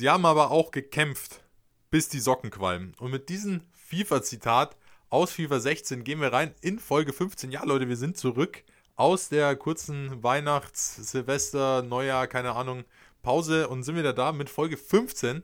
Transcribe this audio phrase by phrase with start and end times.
[0.00, 1.42] Sie haben aber auch gekämpft,
[1.90, 2.94] bis die Socken qualmen.
[3.00, 4.76] Und mit diesem FIFA-Zitat
[5.10, 7.50] aus FIFA 16 gehen wir rein in Folge 15.
[7.50, 8.62] Ja, Leute, wir sind zurück
[8.94, 12.84] aus der kurzen Weihnachts-, Silvester-, Neujahr-, keine Ahnung,
[13.22, 15.42] Pause und sind wieder da mit Folge 15.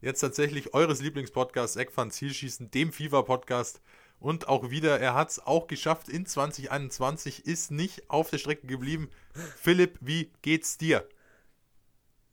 [0.00, 3.80] Jetzt tatsächlich eures Lieblingspodcasts Eckfan Zielschießen, dem FIFA-Podcast.
[4.18, 8.66] Und auch wieder, er hat es auch geschafft in 2021, ist nicht auf der Strecke
[8.66, 9.10] geblieben.
[9.60, 11.06] Philipp, wie geht's dir?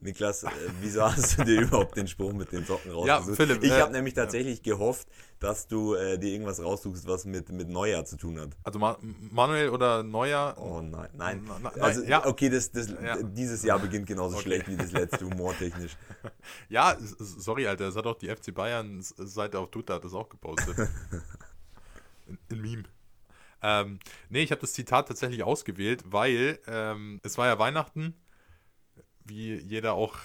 [0.02, 0.48] Niklas, äh,
[0.80, 3.28] wieso hast du dir überhaupt den Spruch mit den Socken rausgesucht?
[3.28, 4.72] Ja, Philipp, ich äh, habe nämlich tatsächlich ja.
[4.74, 5.06] gehofft,
[5.40, 8.56] dass du äh, dir irgendwas raussuchst, was mit, mit Neujahr zu tun hat.
[8.62, 10.56] Also Ma Manuel oder Neujahr?
[10.58, 11.44] Oh nein, nein.
[11.46, 12.26] Na, na, also, ja.
[12.26, 13.22] okay, das, das, ja.
[13.22, 14.44] dieses Jahr beginnt genauso okay.
[14.44, 15.96] schlecht wie das letzte, humortechnisch.
[16.68, 20.28] Ja, sorry, Alter, das hat auch die FC Bayern Seite auf Twitter hat das auch
[20.28, 20.76] gepostet.
[22.26, 22.84] in, in Meme.
[23.62, 23.98] Ähm,
[24.28, 28.14] nee, ich habe das Zitat tatsächlich ausgewählt, weil ähm, es war ja Weihnachten
[29.24, 30.16] wie jeder auch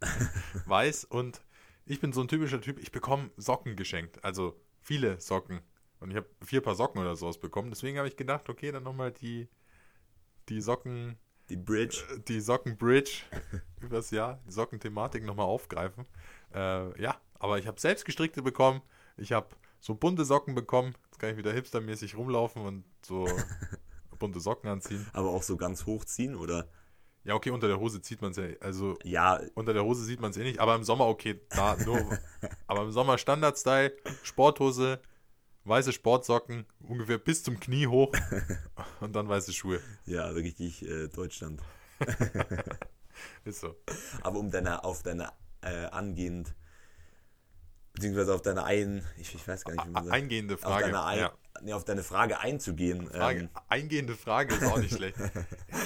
[0.66, 1.04] weiß.
[1.04, 1.42] Und
[1.84, 4.22] ich bin so ein typischer Typ, ich bekomme Socken geschenkt.
[4.24, 5.60] Also viele Socken.
[6.00, 7.70] Und ich habe vier Paar Socken oder sowas bekommen.
[7.70, 9.48] Deswegen habe ich gedacht, okay, dann nochmal die,
[10.48, 11.16] die Socken.
[11.48, 12.02] Die Bridge.
[12.10, 13.22] Äh, die Socken-Bridge
[13.80, 16.06] übers Jahr, die Sockenthematik nochmal aufgreifen.
[16.54, 18.82] Äh, ja, aber ich habe selbst gestrickte bekommen.
[19.16, 19.48] Ich habe
[19.80, 20.94] so bunte Socken bekommen.
[21.04, 23.28] Jetzt kann ich wieder hipstermäßig rumlaufen und so
[24.18, 25.06] bunte Socken anziehen.
[25.12, 26.68] Aber auch so ganz hochziehen, oder?
[27.24, 28.44] Ja, okay, unter der Hose zieht man es ja.
[28.60, 29.40] Also, ja.
[29.54, 32.18] Unter der Hose sieht man es eh nicht, aber im Sommer, okay, da nur.
[32.66, 35.00] aber im Sommer Standard-Style, Sporthose,
[35.64, 38.12] weiße Sportsocken, ungefähr bis zum Knie hoch
[39.00, 39.80] und dann weiße Schuhe.
[40.04, 41.62] Ja, richtig äh, Deutschland.
[43.44, 43.76] Ist so.
[44.22, 46.54] Aber um deine, auf deine äh, angehend,
[47.92, 50.16] beziehungsweise auf deine ein, ich, ich weiß gar nicht, wie man sagt.
[50.16, 50.74] Eingehende Frage.
[50.74, 51.32] Auf deine ein, ja
[51.62, 53.08] nee, auf deine Frage einzugehen.
[53.08, 55.16] Frage, ähm, eingehende Frage ist auch nicht schlecht.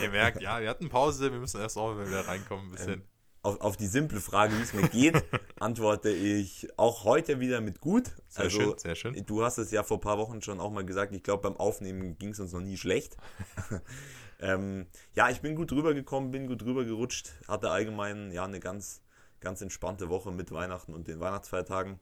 [0.02, 2.92] ihr merkt, ja, wir hatten Pause, wir müssen erst auch wieder reinkommen ein bisschen.
[2.94, 3.02] Ähm,
[3.46, 5.24] auf, auf die simple Frage, wie es mir geht,
[5.60, 8.10] antworte ich auch heute wieder mit gut.
[8.28, 9.24] Sehr also, schön, sehr schön.
[9.24, 11.56] Du hast es ja vor ein paar Wochen schon auch mal gesagt, ich glaube, beim
[11.56, 13.16] Aufnehmen ging es uns noch nie schlecht.
[14.40, 18.58] ähm, ja, ich bin gut drüber gekommen, bin gut drüber gerutscht, hatte allgemein ja eine
[18.58, 19.00] ganz,
[19.38, 22.00] ganz entspannte Woche mit Weihnachten und den Weihnachtsfeiertagen.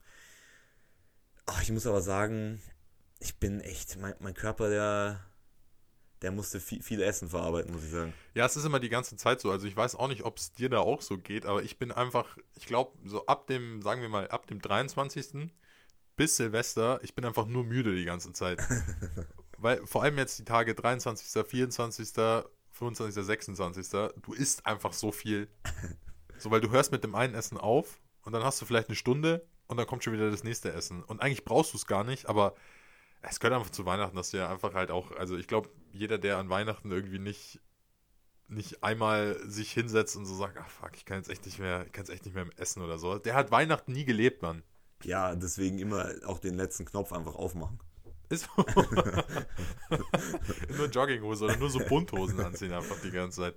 [1.45, 2.59] Ach, ich muss aber sagen,
[3.19, 5.19] ich bin echt, mein, mein Körper, der,
[6.21, 8.13] der musste viel, viel, Essen verarbeiten, muss ich sagen.
[8.33, 9.51] Ja, es ist immer die ganze Zeit so.
[9.51, 11.91] Also ich weiß auch nicht, ob es dir da auch so geht, aber ich bin
[11.91, 15.51] einfach, ich glaube, so ab dem, sagen wir mal, ab dem 23.
[16.15, 18.59] bis Silvester, ich bin einfach nur müde die ganze Zeit.
[19.57, 22.09] Weil vor allem jetzt die Tage 23., 24.,
[22.71, 25.47] 25., 26., du isst einfach so viel.
[26.37, 28.95] So, weil du hörst mit dem einen Essen auf und dann hast du vielleicht eine
[28.95, 31.03] Stunde und dann kommt schon wieder das nächste Essen.
[31.03, 32.55] Und eigentlich brauchst du es gar nicht, aber
[33.29, 36.17] es gehört einfach zu Weihnachten, dass du ja einfach halt auch, also ich glaube, jeder,
[36.17, 37.59] der an Weihnachten irgendwie nicht,
[38.47, 41.85] nicht einmal sich hinsetzt und so sagt, ach fuck, ich kann jetzt echt nicht mehr,
[41.85, 44.63] ich kann jetzt echt nicht mehr essen oder so, der hat Weihnachten nie gelebt, Mann.
[45.03, 47.79] Ja, deswegen immer auch den letzten Knopf einfach aufmachen.
[48.29, 48.65] Ist so.
[50.77, 53.55] nur Jogginghose oder nur so Bunthosen anziehen einfach die ganze Zeit.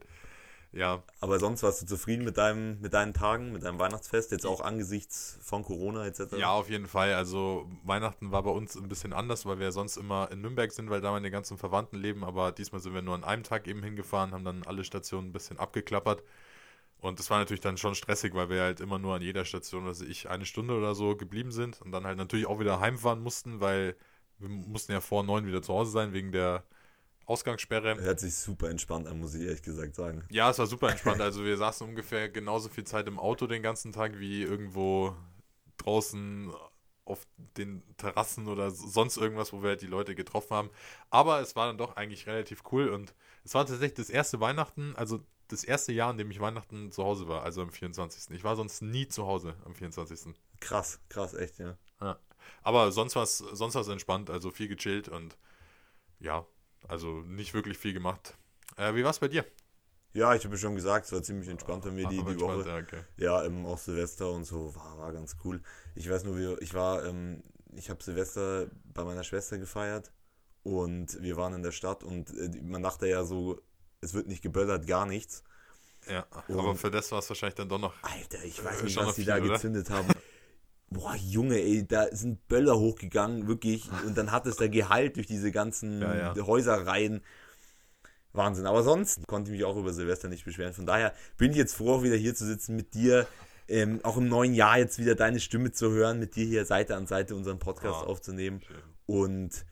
[0.72, 1.02] Ja.
[1.20, 4.60] Aber sonst warst du zufrieden mit, deinem, mit deinen Tagen, mit deinem Weihnachtsfest, jetzt auch
[4.60, 6.36] angesichts von Corona etc.?
[6.36, 7.14] Ja, auf jeden Fall.
[7.14, 10.90] Also Weihnachten war bei uns ein bisschen anders, weil wir sonst immer in Nürnberg sind,
[10.90, 12.22] weil da meine ganzen Verwandten leben.
[12.22, 15.32] Aber diesmal sind wir nur an einem Tag eben hingefahren, haben dann alle Stationen ein
[15.32, 16.22] bisschen abgeklappert.
[17.00, 19.86] Und das war natürlich dann schon stressig, weil wir halt immer nur an jeder Station,
[19.86, 23.22] also ich, eine Stunde oder so geblieben sind und dann halt natürlich auch wieder heimfahren
[23.22, 23.96] mussten, weil
[24.38, 26.64] wir mussten ja vor neun wieder zu Hause sein wegen der
[27.28, 28.00] Ausgangssperre.
[28.00, 30.25] Hört sich super entspannt an, muss ich ehrlich gesagt sagen.
[30.31, 31.21] Ja, es war super entspannt.
[31.28, 35.15] Also wir saßen ungefähr genauso viel Zeit im Auto den ganzen Tag wie irgendwo
[35.77, 36.50] draußen
[37.05, 40.71] auf den Terrassen oder sonst irgendwas, wo wir halt die Leute getroffen haben.
[41.11, 43.15] Aber es war dann doch eigentlich relativ cool und
[43.45, 47.05] es war tatsächlich das erste Weihnachten, also das erste Jahr, in dem ich Weihnachten zu
[47.05, 48.34] Hause war, also am 24.
[48.34, 50.34] Ich war sonst nie zu Hause am 24.
[50.60, 51.77] Krass, krass, echt, ja.
[52.00, 52.19] ja.
[52.62, 55.37] Aber sonst war es sonst war's entspannt, also viel gechillt und
[56.21, 56.47] ja,
[56.87, 58.37] also nicht wirklich viel gemacht.
[58.77, 59.44] Äh, wie war es bei dir?
[60.12, 62.66] Ja, ich habe schon gesagt, es war ziemlich entspannt bei mir die, die Woche.
[62.66, 63.05] Ja, okay.
[63.16, 65.60] ja ähm, auch Silvester und so, war, war ganz cool.
[65.95, 67.42] Ich weiß nur, wie, ich war, ähm,
[67.75, 70.10] ich habe Silvester bei meiner Schwester gefeiert
[70.63, 73.60] und wir waren in der Stadt und äh, man dachte ja so,
[74.01, 75.45] es wird nicht geböllert, gar nichts.
[76.09, 77.95] Ja, und, aber für das war es wahrscheinlich dann doch noch.
[78.03, 80.09] Alter, ich weiß nicht, was sie da gezündet haben.
[80.90, 83.90] Boah, Junge, ey, da sind Böller hochgegangen, wirklich.
[84.06, 86.46] Und dann hat es der Gehalt durch diese ganzen ja, ja.
[86.46, 87.22] Häuserreihen.
[88.32, 88.66] Wahnsinn.
[88.66, 90.74] Aber sonst konnte ich mich auch über Silvester nicht beschweren.
[90.74, 93.26] Von daher bin ich jetzt froh, wieder hier zu sitzen mit dir.
[93.70, 96.96] Ähm, auch im neuen Jahr jetzt wieder deine Stimme zu hören, mit dir hier Seite
[96.96, 98.62] an Seite unseren Podcast oh, aufzunehmen.
[98.66, 98.76] Schön.
[99.06, 99.66] Und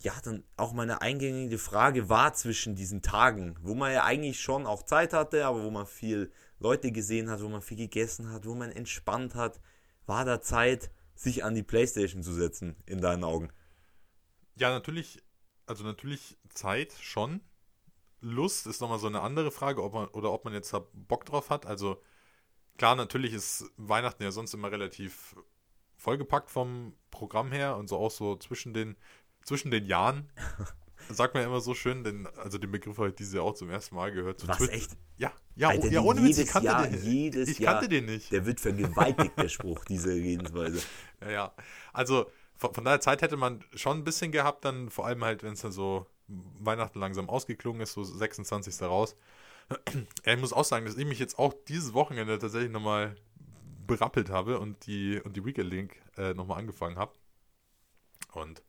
[0.00, 4.66] ja, dann auch meine eingängige Frage war zwischen diesen Tagen, wo man ja eigentlich schon
[4.66, 8.46] auch Zeit hatte, aber wo man viel Leute gesehen hat, wo man viel gegessen hat,
[8.46, 9.60] wo man entspannt hat,
[10.10, 13.52] war da Zeit, sich an die Playstation zu setzen, in deinen Augen?
[14.56, 15.22] Ja, natürlich,
[15.66, 17.40] also natürlich Zeit schon.
[18.20, 21.48] Lust ist nochmal so eine andere Frage, ob man, oder ob man jetzt Bock drauf
[21.48, 21.64] hat.
[21.64, 22.02] Also
[22.76, 25.36] klar, natürlich ist Weihnachten ja sonst immer relativ
[25.96, 28.96] vollgepackt vom Programm her und so auch so zwischen den,
[29.44, 30.32] zwischen den Jahren.
[31.12, 33.54] Sagt man ja immer so schön, denn, also den Begriff habe ich dieses Jahr auch
[33.54, 34.40] zum ersten Mal gehört.
[34.40, 34.96] So Was, Twi- echt?
[35.16, 37.02] Ja, ja, Alter, ja ohne Witz, ich kannte Jahr, den.
[37.02, 38.30] jedes ich Jahr, kannte den nicht.
[38.32, 40.80] Der wird vergewaltigt, der Spruch, diese Redensweise.
[41.20, 41.54] Ja, ja.
[41.92, 45.42] Also von, von daher Zeit hätte man schon ein bisschen gehabt, dann vor allem halt,
[45.42, 48.80] wenn es dann so Weihnachten langsam ausgeklungen ist, so 26.
[48.82, 49.16] raus.
[50.24, 53.14] Ja, ich muss auch sagen, dass ich mich jetzt auch dieses Wochenende tatsächlich nochmal
[53.86, 57.12] berappelt habe und die, und die Weekend Link äh, nochmal angefangen habe.
[58.32, 58.62] Und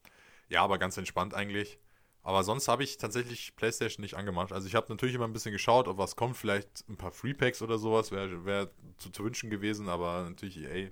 [0.49, 1.79] ja, aber ganz entspannt eigentlich.
[2.23, 4.51] Aber sonst habe ich tatsächlich PlayStation nicht angemacht.
[4.51, 7.33] Also ich habe natürlich immer ein bisschen geschaut, ob was kommt, vielleicht ein paar Free
[7.33, 10.89] Packs oder sowas, wäre wär zu, zu wünschen gewesen, aber natürlich EA,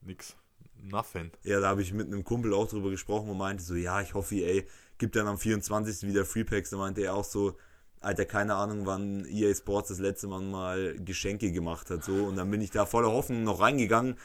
[0.00, 0.36] nix.
[0.82, 1.30] Nothing.
[1.42, 4.14] Ja, da habe ich mit einem Kumpel auch drüber gesprochen und meinte so, ja, ich
[4.14, 4.62] hoffe, EA
[4.96, 6.08] gibt dann am 24.
[6.08, 6.70] wieder Freepacks.
[6.70, 7.56] Da meinte er auch so,
[8.00, 12.02] Alter, keine Ahnung, wann EA Sports das letzte Mal mal Geschenke gemacht hat.
[12.02, 14.16] So, und dann bin ich da voller Hoffnung noch reingegangen.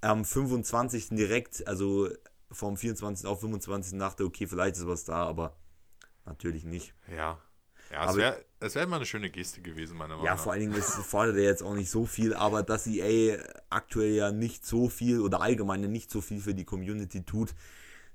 [0.00, 1.10] Am 25.
[1.10, 2.08] direkt, also
[2.52, 3.26] vom 24.
[3.26, 3.98] auf 25.
[3.98, 5.56] dachte, okay, vielleicht ist was da, aber
[6.24, 6.94] natürlich nicht.
[7.14, 7.38] Ja.
[7.90, 10.42] Ja, es wäre wär immer eine schöne Geste gewesen, meiner Meinung Ja, nach.
[10.42, 13.38] vor allen Dingen, es fordert er jetzt auch nicht so viel, aber dass EA
[13.68, 17.54] aktuell ja nicht so viel oder allgemein nicht so viel für die Community tut,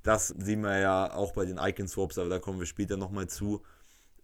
[0.01, 3.28] das sehen wir ja auch bei den Icon Swaps, aber da kommen wir später nochmal
[3.28, 3.62] zu.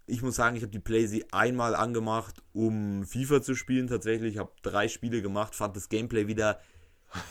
[0.05, 3.87] Ich muss sagen, ich habe die Playsee einmal angemacht, um FIFA zu spielen.
[3.87, 6.59] Tatsächlich, ich habe drei Spiele gemacht, fand das Gameplay wieder,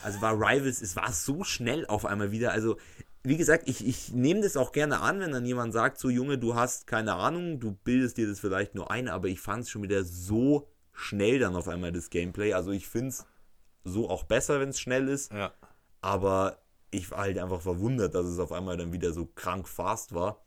[0.03, 2.53] also war Rivals, es war so schnell auf einmal wieder.
[2.53, 2.77] Also,
[3.23, 6.39] wie gesagt, ich, ich nehme das auch gerne an, wenn dann jemand sagt, so Junge,
[6.39, 9.71] du hast keine Ahnung, du bildest dir das vielleicht nur ein, aber ich fand es
[9.71, 12.53] schon wieder so schnell dann auf einmal das Gameplay.
[12.53, 13.27] Also ich finde es
[13.85, 15.53] so auch besser, wenn es schnell ist, Ja.
[16.01, 16.59] aber
[16.91, 20.43] ich war halt einfach verwundert, dass es auf einmal dann wieder so krank fast war.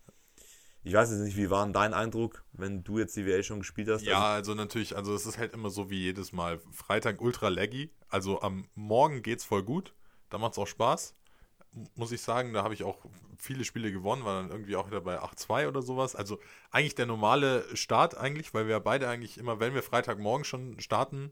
[0.85, 3.57] Ich weiß jetzt nicht, wie war denn dein Eindruck, wenn du jetzt die WL schon
[3.57, 4.03] gespielt hast?
[4.03, 6.59] Ja, also natürlich, also es ist halt immer so wie jedes Mal.
[6.71, 7.91] Freitag ultra laggy.
[8.07, 9.95] Also am Morgen geht's voll gut.
[10.29, 11.15] Da macht's auch Spaß.
[11.95, 13.03] Muss ich sagen, da habe ich auch
[13.35, 16.15] viele Spiele gewonnen, war dann irgendwie auch wieder bei 8-2 oder sowas.
[16.15, 16.39] Also
[16.69, 20.79] eigentlich der normale Start eigentlich, weil wir ja beide eigentlich immer, wenn wir Freitagmorgen schon
[20.79, 21.31] starten,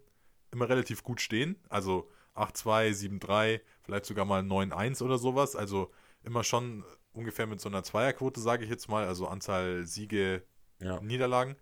[0.50, 1.58] immer relativ gut stehen.
[1.70, 5.56] Also 8-2, 7-3, vielleicht sogar mal 9-1 oder sowas.
[5.56, 5.92] Also
[6.24, 6.84] immer schon
[7.14, 9.06] ungefähr mit so einer Zweierquote, sage ich jetzt mal.
[9.06, 10.44] Also Anzahl Siege,
[10.80, 11.00] Ja.
[11.02, 11.56] Niederlagen.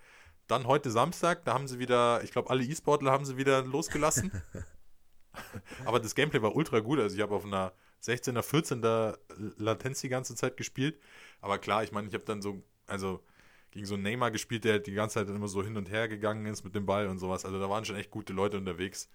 [0.48, 4.32] Dann heute Samstag, da haben sie wieder, ich glaube, alle E-Sportler haben sie wieder losgelassen.
[5.86, 7.00] Aber das Gameplay war ultra gut.
[7.00, 7.72] Also ich habe auf einer
[8.04, 9.18] 16er, 14er
[9.58, 11.00] Latenz die ganze Zeit gespielt.
[11.40, 13.24] Aber klar, ich meine, ich habe dann so, also
[13.70, 16.08] gegen so einen Neymar gespielt, der die ganze Zeit dann immer so hin und her
[16.10, 17.46] gegangen ist mit dem Ball und sowas.
[17.46, 19.10] Also da waren schon echt gute Leute unterwegs.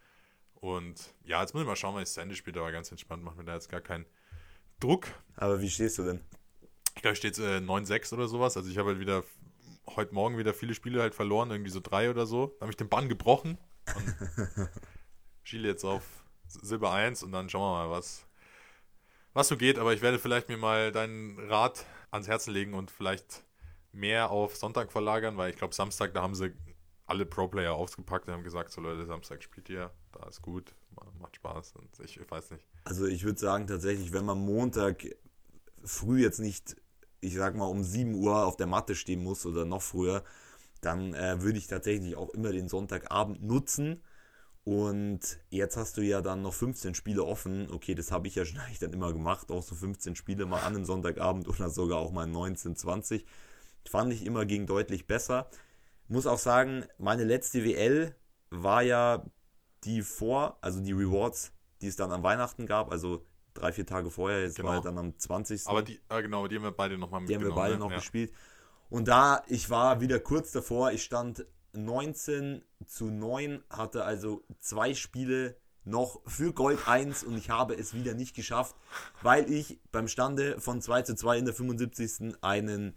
[0.54, 3.22] Und ja, jetzt muss ich mal schauen, wann ich zu Ende spiele, aber ganz entspannt,
[3.22, 4.06] macht mir da jetzt gar keinen
[4.80, 5.06] Druck.
[5.36, 6.20] Aber wie stehst du denn?
[6.94, 8.56] Ich glaube, steht äh, 9-6 oder sowas.
[8.56, 9.24] Also ich habe halt wieder
[9.94, 12.48] heute Morgen wieder viele Spiele halt verloren, irgendwie so drei oder so.
[12.58, 13.58] Da habe ich den Bann gebrochen
[13.94, 14.16] und
[15.42, 16.02] schiele jetzt auf
[16.48, 18.26] Silber 1 und dann schauen wir mal, was,
[19.32, 19.78] was so geht.
[19.78, 23.44] Aber ich werde vielleicht mir mal deinen Rat ans Herzen legen und vielleicht
[23.92, 26.52] mehr auf Sonntag verlagern, weil ich glaube, Samstag, da haben sie
[27.06, 30.74] alle Pro-Player ausgepackt und haben gesagt, so Leute, Samstag spielt ihr, da ist gut,
[31.18, 32.66] macht Spaß und ich, weiß nicht.
[32.84, 35.06] Also ich würde sagen tatsächlich, wenn man Montag
[35.84, 36.76] früh jetzt nicht,
[37.20, 40.24] ich sag mal um 7 Uhr auf der Matte stehen muss oder noch früher,
[40.80, 44.02] dann äh, würde ich tatsächlich auch immer den Sonntagabend nutzen.
[44.64, 47.70] Und jetzt hast du ja dann noch 15 Spiele offen.
[47.70, 50.60] Okay, das habe ich ja schon eigentlich dann immer gemacht, auch so 15 Spiele mal
[50.60, 53.24] an einem Sonntagabend oder sogar auch mal 19, 20.
[53.88, 55.48] Fand ich immer ging deutlich besser.
[56.08, 58.14] Muss auch sagen, meine letzte WL
[58.50, 59.24] war ja
[59.84, 64.10] die vor, also die Rewards, die es dann an Weihnachten gab, also drei, vier Tage
[64.10, 64.68] vorher, jetzt Genau.
[64.70, 65.66] war dann am 20.
[65.66, 67.56] Aber die, äh, genau, die haben wir beide nochmal Die haben mitgenommen.
[67.56, 67.80] wir beide ne?
[67.80, 67.96] noch ja.
[67.96, 68.32] gespielt.
[68.88, 74.94] Und da, ich war wieder kurz davor, ich stand 19 zu 9, hatte also zwei
[74.94, 78.74] Spiele noch für Gold 1 und ich habe es wieder nicht geschafft,
[79.22, 82.34] weil ich beim Stande von 2 zu 2 in der 75.
[82.42, 82.96] einen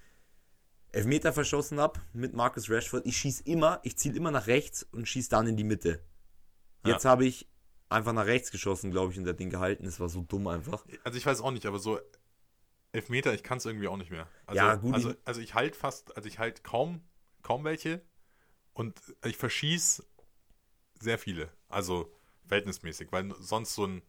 [0.92, 3.06] Elfmeter verschossen habe mit Marcus Rashford.
[3.06, 6.00] Ich schieße immer, ich ziele immer nach rechts und schieße dann in die Mitte.
[6.84, 7.48] Jetzt habe ich
[7.90, 9.86] einfach nach rechts geschossen, glaube ich, und das Ding gehalten.
[9.86, 10.86] Es war so dumm einfach.
[11.04, 12.00] Also ich weiß auch nicht, aber so
[12.92, 14.28] Elfmeter, ich kann es irgendwie auch nicht mehr.
[14.46, 17.02] Also, Ja, gut, Also, ich- also ich halt fast, also ich halt kaum,
[17.42, 18.02] kaum welche
[18.74, 20.04] und ich verschieß
[21.00, 21.52] sehr viele.
[21.68, 22.12] Also
[22.48, 24.02] verhältnismäßig, weil sonst so ein,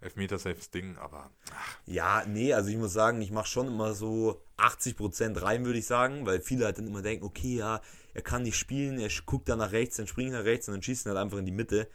[0.00, 1.30] Elfmeter-safes Ding, aber.
[1.52, 1.78] Ach.
[1.86, 5.86] Ja, nee, also ich muss sagen, ich mache schon immer so 80% rein, würde ich
[5.86, 7.80] sagen, weil viele halt dann immer denken, okay, ja,
[8.14, 10.82] er kann nicht spielen, er guckt dann nach rechts, dann springt nach rechts und dann
[10.82, 11.88] schießt er halt einfach in die Mitte.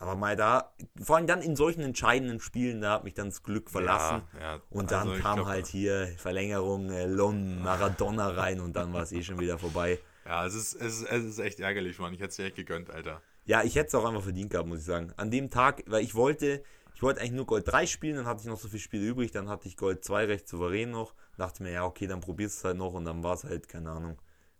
[0.00, 3.42] Aber mal da, vor allem dann in solchen entscheidenden Spielen, da hat mich dann das
[3.42, 4.22] Glück verlassen.
[4.34, 8.76] Ja, ja, und dann also kam glaub- halt hier Verlängerung, äh, Lon, Maradona rein und
[8.76, 9.98] dann war es eh schon wieder vorbei.
[10.24, 12.12] Ja, es ist, es ist, es ist echt ärgerlich, Mann.
[12.12, 13.22] Ich hätte es dir echt gegönnt, Alter.
[13.44, 15.12] Ja, ich hätte es auch einfach verdient gehabt, muss ich sagen.
[15.16, 16.62] An dem Tag, weil ich wollte,
[16.94, 19.30] ich wollte eigentlich nur Gold 3 spielen, dann hatte ich noch so viele Spiele übrig,
[19.30, 21.14] dann hatte ich Gold 2 recht souverän noch.
[21.36, 23.68] Dachte mir, ja, okay, dann probierst du es halt noch und dann war es halt,
[23.68, 24.18] keine Ahnung,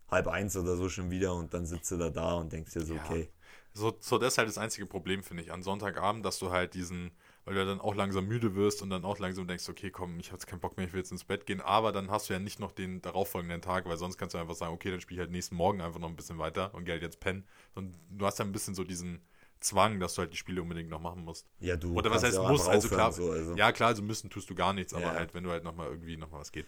[0.08, 2.82] halb eins oder so schon wieder und dann sitzt du da da und denkst dir
[2.82, 3.00] so, Ja.
[3.04, 3.28] okay.
[3.74, 6.74] So, so das ist halt das einzige Problem, finde ich, an Sonntagabend, dass du halt
[6.74, 7.10] diesen,
[7.44, 10.18] weil du ja dann auch langsam müde wirst und dann auch langsam denkst, okay, komm,
[10.18, 12.28] ich habe jetzt keinen Bock mehr, ich will jetzt ins Bett gehen, aber dann hast
[12.28, 15.00] du ja nicht noch den darauffolgenden Tag, weil sonst kannst du einfach sagen, okay, dann
[15.00, 17.46] spiele ich halt nächsten Morgen einfach noch ein bisschen weiter und gehe halt jetzt pennen.
[17.74, 19.20] Und du hast ja ein bisschen so diesen
[19.60, 21.46] Zwang, dass du halt die Spiele unbedingt noch machen musst.
[21.60, 23.54] Ja, du Oder was heißt ja auch muss, einfach also klar, so, also.
[23.56, 25.14] ja klar, also müssen tust du gar nichts, aber Ja.
[25.14, 26.66] halt, wenn du halt nochmal irgendwie nochmal was geht.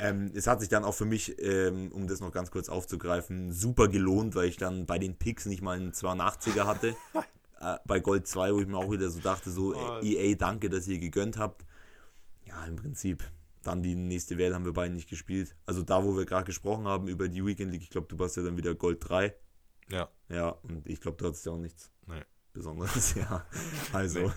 [0.00, 3.52] Ähm, es hat sich dann auch für mich, ähm, um das noch ganz kurz aufzugreifen,
[3.52, 6.96] super gelohnt, weil ich dann bei den Picks nicht mal einen 82er hatte.
[7.60, 10.00] äh, bei Gold 2, wo ich mir auch wieder so dachte, so Oh.
[10.02, 11.64] EA, danke, dass ihr gegönnt habt.
[12.46, 13.22] Ja, im Prinzip.
[13.62, 15.56] Dann die nächste Welt haben wir beide nicht gespielt.
[15.64, 18.36] Also da, wo wir gerade gesprochen haben über die Weekend League, ich glaube, du warst
[18.36, 19.34] ja dann wieder Gold 3.
[19.88, 22.22] Ja, Ja, und ich glaube, du hattest ja auch nichts nee,
[22.52, 23.14] Besonderes.
[23.16, 23.46] ja,
[23.92, 24.32] also.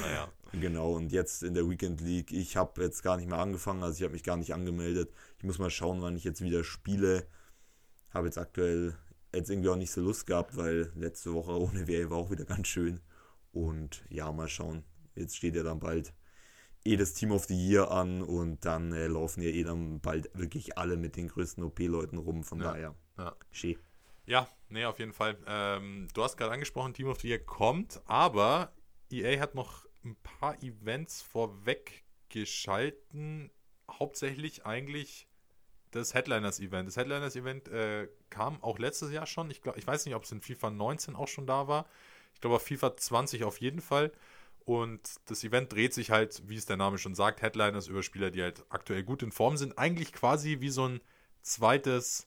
[0.00, 0.28] naja.
[0.60, 3.96] Genau, und jetzt in der Weekend League, ich habe jetzt gar nicht mehr angefangen, also
[3.96, 5.12] ich habe mich gar nicht angemeldet.
[5.38, 7.26] Ich muss mal schauen, wann ich jetzt wieder spiele.
[8.10, 8.96] Habe jetzt aktuell
[9.34, 12.44] jetzt irgendwie auch nicht so Lust gehabt, weil letzte Woche ohne WA war auch wieder
[12.44, 13.00] ganz schön.
[13.52, 14.84] Und ja, mal schauen.
[15.16, 16.14] Jetzt steht ja dann bald
[16.84, 20.30] eh das Team of the Year an und dann äh, laufen ja eh dann bald
[20.34, 22.44] wirklich alle mit den größten OP-Leuten rum.
[22.44, 23.36] Von Ja, daher, ja.
[23.50, 23.76] schön.
[24.26, 25.38] Ja, nee, auf jeden Fall.
[25.46, 28.72] Ähm, du hast gerade angesprochen, Team of the Year kommt, aber
[29.10, 33.50] EA hat noch ein paar Events vorweg geschalten.
[33.90, 35.28] Hauptsächlich eigentlich
[35.92, 36.88] das Headliners-Event.
[36.88, 39.50] Das Headliners-Event äh, kam auch letztes Jahr schon.
[39.50, 41.86] Ich, glaub, ich weiß nicht, ob es in FIFA 19 auch schon da war.
[42.34, 44.12] Ich glaube, auf FIFA 20 auf jeden Fall.
[44.64, 48.30] Und das Event dreht sich halt, wie es der Name schon sagt, Headliners über Spieler,
[48.30, 49.78] die halt aktuell gut in Form sind.
[49.78, 51.00] Eigentlich quasi wie so ein
[51.42, 52.26] zweites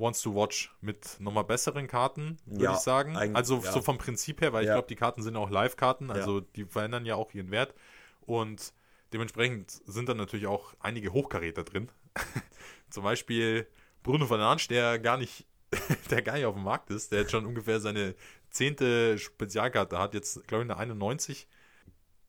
[0.00, 3.16] Wants to Watch mit nochmal besseren Karten, würde Ja, ich sagen.
[3.16, 3.70] Also ja.
[3.72, 4.74] so vom Prinzip her, weil ich Ja.
[4.74, 7.74] glaube, die Karten sind auch Live-Karten, also die verändern ja auch ihren Wert.
[8.20, 8.72] Und
[9.12, 11.90] dementsprechend sind dann natürlich auch einige Hochkaräter drin.
[12.90, 13.66] Zum Beispiel
[14.02, 15.46] Bruno Fernandes, der gar nicht,
[16.10, 18.14] der gar nicht auf dem Markt ist, der jetzt schon ungefähr seine
[18.50, 21.46] zehnte Spezialkarte hat, jetzt glaube ich eine 91.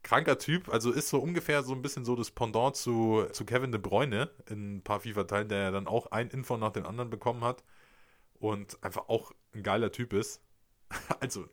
[0.04, 3.72] Kranker Typ, also ist so ungefähr so ein bisschen so das Pendant zu, zu Kevin
[3.72, 7.10] De Bruyne in ein paar FIFA-Teilen, der ja dann auch ein Info nach dem anderen
[7.10, 7.64] bekommen hat
[8.40, 10.42] und einfach auch ein geiler Typ ist.
[11.20, 11.46] Also,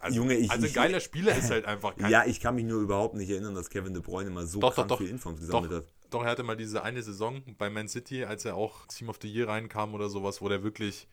[0.00, 2.64] also, Junge, ich- also ein geiler Spieler ist halt einfach kein Ja, ich kann mich
[2.64, 4.98] nur überhaupt nicht erinnern, dass Kevin De Bruyne mal so Doch, doch, krank doch.
[4.98, 5.84] viel Infos Doch, gesammelt hat.
[6.10, 9.18] doch, er hatte mal diese eine Saison bei Man City, als er auch Team of
[9.20, 11.08] the Year reinkam oder sowas, wo der wirklich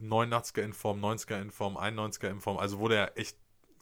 [0.00, 3.36] 89er in Form, 90er in Form, 91er in Form, also wo der echt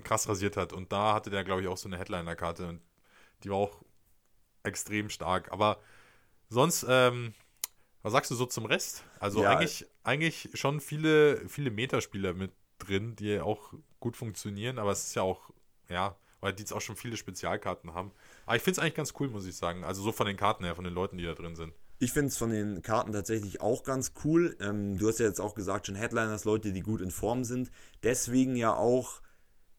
[0.04, 0.72] krass rasiert hat.
[0.72, 2.80] Und da hatte der, glaube ich, auch so eine Headliner-Karte und
[3.42, 3.82] die war auch
[4.62, 5.52] extrem stark.
[5.52, 5.78] Aber
[6.48, 7.34] sonst, ähm,
[8.02, 9.04] was sagst du so zum Rest?
[9.20, 14.92] Also Ja, eigentlich, eigentlich schon viele, viele Metaspieler mit drin, die auch gut funktionieren, aber
[14.92, 15.50] es ist ja auch,
[15.88, 18.12] ja, weil die jetzt auch schon viele Spezialkarten haben.
[18.44, 19.84] Aber ich finde es eigentlich ganz cool, muss ich sagen.
[19.84, 21.72] Also so von den Karten her, von den Leuten, die da drin sind.
[21.98, 24.56] Ich finde es von den Karten tatsächlich auch ganz cool.
[24.60, 27.70] Ähm, du hast ja jetzt auch gesagt, schon Headliners, Leute, die gut in Form sind.
[28.02, 29.22] Deswegen ja auch,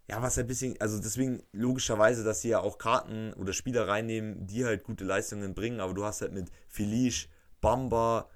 [0.09, 4.47] ja, was ein bisschen, also deswegen logischerweise, dass sie ja auch Karten oder Spieler reinnehmen,
[4.47, 5.81] die halt gute Leistungen bringen.
[5.81, 7.27] Aber du hast halt mit Felice,
[7.59, 8.29] Bamba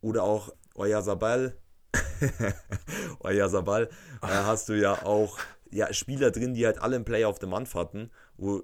[0.00, 1.56] oder auch Oyazabal,
[3.20, 3.84] Oyazabal,
[4.22, 5.38] äh, hast du ja auch
[5.70, 8.62] ja, Spieler drin, die halt alle einen Player of the Month hatten, wo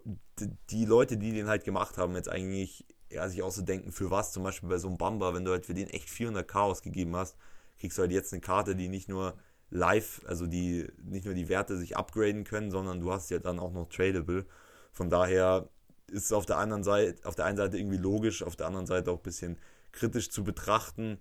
[0.71, 4.11] die Leute, die den halt gemacht haben, jetzt eigentlich ja, sich auch so denken, für
[4.11, 7.17] was, zum Beispiel bei so einem Bamba, wenn du halt für den echt 400k ausgegeben
[7.17, 7.37] hast,
[7.79, 9.35] kriegst du halt jetzt eine Karte, die nicht nur
[9.71, 13.59] live, also die nicht nur die Werte sich upgraden können, sondern du hast ja dann
[13.59, 14.47] auch noch tradable.
[14.93, 15.69] Von daher
[16.09, 18.87] ist es auf der anderen Seite, auf der einen Seite irgendwie logisch, auf der anderen
[18.87, 19.59] Seite auch ein bisschen
[19.93, 21.19] kritisch zu betrachten.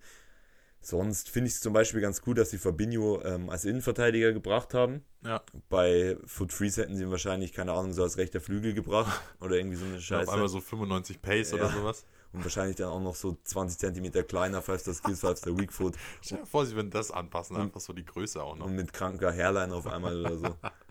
[0.82, 4.74] Sonst finde ich es zum Beispiel ganz cool, dass sie Fabinho ähm, als Innenverteidiger gebracht
[4.74, 5.04] haben.
[5.26, 5.44] Ja.
[5.68, 9.58] Bei Foot Freeze hätten sie ihn wahrscheinlich, keine Ahnung, so als rechter Flügel gebracht oder
[9.58, 10.32] irgendwie so eine Auf Scheiße.
[10.32, 11.70] einmal so 95 Pace oder Ja.
[11.72, 12.06] sowas.
[12.32, 15.74] Und wahrscheinlich dann auch noch so 20 cm kleiner, falls das Skills, falls der Weak
[15.74, 18.68] Foot Stell dir vor, sie würden das anpassen, einfach so die Größe auch noch.
[18.68, 20.56] und mit kranker Hairline auf einmal oder so.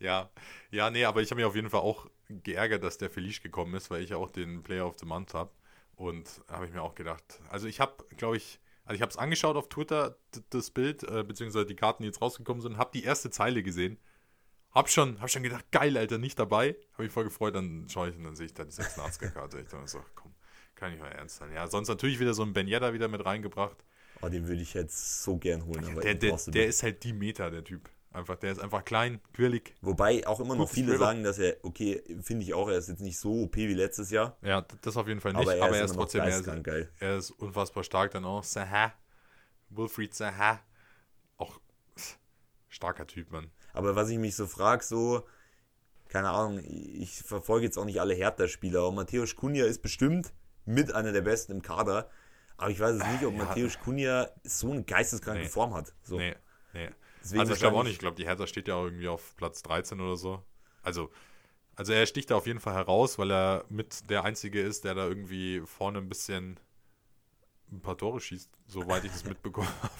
[0.00, 0.30] Ja,
[0.70, 3.74] ja, nee, aber ich habe mich auf jeden Fall auch geärgert, dass der Felice gekommen
[3.74, 5.50] ist, weil ich ja auch den Player of the Month habe.
[5.96, 9.16] Und habe ich mir auch gedacht, also ich habe, glaube ich, also ich habe es
[9.16, 10.16] angeschaut auf Twitter,
[10.50, 13.98] das Bild, äh, beziehungsweise die Karten, die jetzt rausgekommen sind, habe die erste Zeile gesehen,
[14.78, 16.76] Hab schon, hab schon gedacht, geil, Alter, nicht dabei.
[16.92, 19.58] Hab mich voll gefreut, dann schaue ich und dann sehe ich da die 86er-Karte.
[19.58, 20.32] Ich dachte so, komm,
[20.76, 21.52] kann nicht mal ernst sein.
[21.52, 23.76] Ja, sonst natürlich wieder so ein Ben Yedda wieder mit reingebracht.
[24.22, 25.82] Oh, den würde ich jetzt so gern holen.
[25.82, 27.90] Ja, aber der, der, der ist halt die Meter, der Typ.
[28.12, 29.74] Einfach, der ist einfach klein, quirlig.
[29.80, 33.00] Wobei auch immer noch viele sagen, dass er, okay, finde ich auch, er ist jetzt
[33.02, 35.78] nicht so OP wie letztes Jahr, Ja, das auf jeden Fall nicht, aber aber er
[35.78, 36.88] er, ist, ist immer noch trotzdem, er ist, geil.
[37.00, 38.44] er ist unfassbar stark dann auch.
[38.44, 38.92] Saha.
[39.70, 40.60] Wilfried Saha.
[42.78, 43.50] Starker Typ, Mann.
[43.72, 45.26] Aber was ich mich so frage, so,
[46.08, 50.32] keine Ahnung, ich verfolge jetzt auch nicht alle Hertha-Spieler, aber Matthäus Kunja ist bestimmt
[50.64, 52.08] mit einer der besten im Kader,
[52.56, 53.44] aber ich weiß es nicht, ob ja.
[53.44, 55.48] Matthäus Kunja so eine geisteskranke Nee.
[55.48, 55.92] Form hat.
[56.04, 56.18] So.
[56.18, 56.36] Nee,
[56.72, 56.88] nee.
[57.20, 57.94] Deswegen also ich glaube auch nicht.
[57.94, 60.44] Ich glaube, die Hertha steht ja auch irgendwie auf Platz 13 oder so.
[60.82, 61.10] Also,
[61.74, 64.94] also er sticht da auf jeden Fall heraus, weil er mit der Einzige ist, der
[64.94, 66.60] da irgendwie vorne ein bisschen
[67.72, 69.92] ein paar Tore schießt, soweit ich das mitbekommen habe.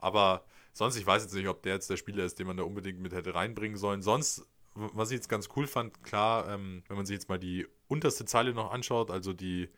[0.00, 0.44] Aber
[0.76, 3.00] sonst, ich weiß jetzt nicht, ob der jetzt der Spieler ist, den man da unbedingt
[3.00, 4.02] mit hätte reinbringen sollen.
[4.02, 7.66] Sonst, was ich jetzt ganz cool fand, klar, ähm, wenn man sich jetzt mal die
[7.88, 9.68] unterste Zeile noch anschaut, also die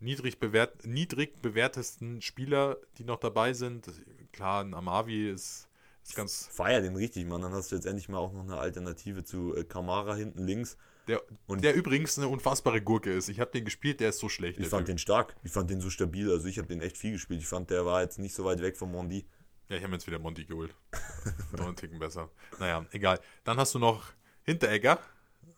[0.00, 3.90] niedrig, bewert, niedrig bewertesten Spieler, die noch dabei sind.
[4.32, 5.68] Klar, ein Amavi ist,
[6.02, 6.48] ist ganz.
[6.52, 7.42] Feier den richtig, Mann.
[7.42, 10.76] Dann hast du jetzt endlich mal auch noch eine Alternative zu äh, Kamara hinten links.
[11.08, 13.28] Der, Und- der übrigens eine unfassbare Gurke ist.
[13.28, 14.58] Ich habe den gespielt, der ist so schlecht.
[14.58, 14.94] Ich fand Typ.
[14.94, 15.36] den stark.
[15.44, 16.30] Ich fand den so stabil.
[16.30, 17.40] Also ich habe den echt viel gespielt.
[17.40, 19.24] Ich fand, der war jetzt nicht so weit weg vom Mondi.
[19.68, 20.74] Ja, ich habe jetzt wieder Monty geholt.
[21.52, 22.30] Noch einen Ticken besser.
[22.58, 23.20] Naja, egal.
[23.44, 24.12] Dann hast du noch
[24.44, 25.00] Hinteregger.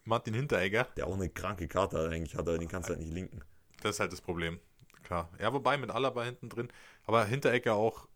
[0.04, 0.88] Martin Hinteregger.
[0.96, 3.42] Der auch eine kranke Karte eigentlich hat, aber den kannst du halt nicht linken.
[3.82, 4.58] Das ist halt das Problem.
[5.02, 5.28] Klar.
[5.38, 6.68] Ja, wobei mit Alaba hinten drin.
[7.04, 8.08] Aber Hinteregger auch,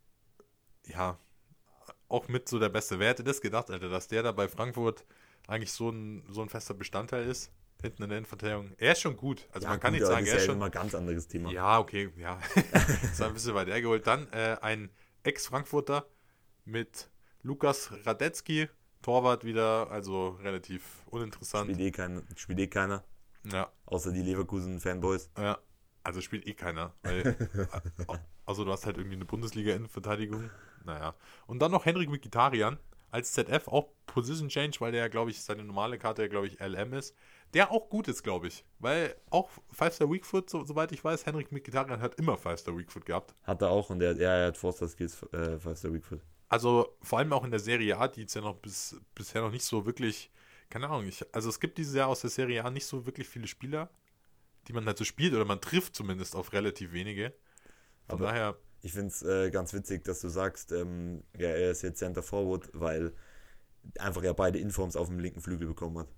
[0.87, 1.18] ja,
[2.08, 2.99] auch mit so der beste.
[2.99, 5.04] Wer hätte das gedacht, Alter, dass der da bei Frankfurt
[5.46, 7.52] eigentlich so ein, so ein fester Bestandteil ist?
[7.82, 8.72] Hinten in der Innenverteidigung.
[8.78, 9.46] Er ist schon gut.
[9.52, 10.62] Also man kann gut, nicht aber sagen, das er ist ist ja schon.
[10.62, 11.50] ein ganz anderes Thema.
[11.50, 12.38] Ja, okay, ja.
[13.02, 14.06] ist ein bisschen weit hergeholt.
[14.06, 14.88] Dann äh, ein
[15.25, 16.07] Ex-Frankfurter
[16.64, 17.11] mit
[17.43, 18.69] Lukas Radetzky.
[19.02, 21.64] Torwart wieder, also relativ uninteressant.
[21.64, 23.02] Spielt eh, kein, spielt eh keiner,
[23.50, 25.31] Ja, außer die Leverkusen-Fanboys.
[25.38, 25.59] ja.
[26.05, 26.95] Also spielt eh keiner.
[27.02, 27.37] Weil,
[28.47, 30.50] also du hast halt irgendwie eine Bundesliga-Innenverteidigung.
[30.85, 31.14] Naja.
[31.47, 32.79] Und dann noch Henrik Mkhitaryan
[33.12, 36.93] als ZF, auch Position Change, weil der, glaube ich, seine normale Karte, glaube ich, LM
[36.95, 37.14] ist.
[37.54, 38.64] Der auch gut ist, glaube ich.
[38.78, 43.34] Weil auch Five-Star Weakfoot, so, soweit ich weiß, Henrik Mkhitaryan hat immer Five-Star Weakfoot gehabt.
[43.43, 46.21] Hat er auch und der, ja, er hat Forster Skills, äh, Five-Star Weakfoot.
[46.49, 49.50] Also vor allem auch in der Serie A, die jetzt ja noch bis, bisher noch
[49.50, 50.30] nicht so wirklich,
[50.71, 53.28] keine Ahnung, ich, also es gibt dieses Jahr aus der Serie A nicht so wirklich
[53.28, 53.91] viele Spieler,
[54.69, 57.32] die man halt so spielt oder man trifft zumindest auf relativ wenige.
[58.08, 61.71] Von Aber- daher, Ich finde es äh, ganz witzig, dass du sagst, ähm, ja, er
[61.71, 63.12] ist jetzt Center Forward, weil
[63.99, 66.08] einfach ja beide Informs auf dem linken Flügel bekommen hat.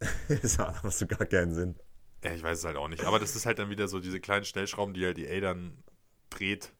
[0.42, 1.76] das hat aber so gar keinen Sinn.
[2.24, 4.20] ja, ich weiß es halt auch nicht, aber das ist halt dann wieder so diese
[4.20, 5.82] kleinen Stellschrauben, die halt die A dann
[6.30, 6.72] dreht,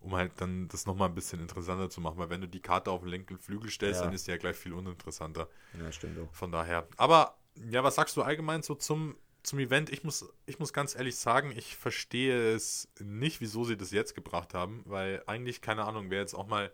[0.00, 2.90] um halt dann das nochmal ein bisschen interessanter zu machen, weil wenn du die Karte
[2.90, 4.06] auf den linken Flügel stellst, Ja.
[4.06, 5.48] dann ist die ja gleich viel uninteressanter.
[5.78, 6.32] Ja, stimmt auch.
[6.34, 6.86] Von daher.
[6.96, 7.38] Aber
[7.70, 9.90] ja, was sagst du allgemein so zum, zum Event?
[9.90, 14.14] Ich muss, ich muss ganz ehrlich sagen, ich verstehe es nicht, wieso sie das jetzt
[14.14, 16.70] gebracht haben, weil eigentlich, keine Ahnung, wäre jetzt auch mal.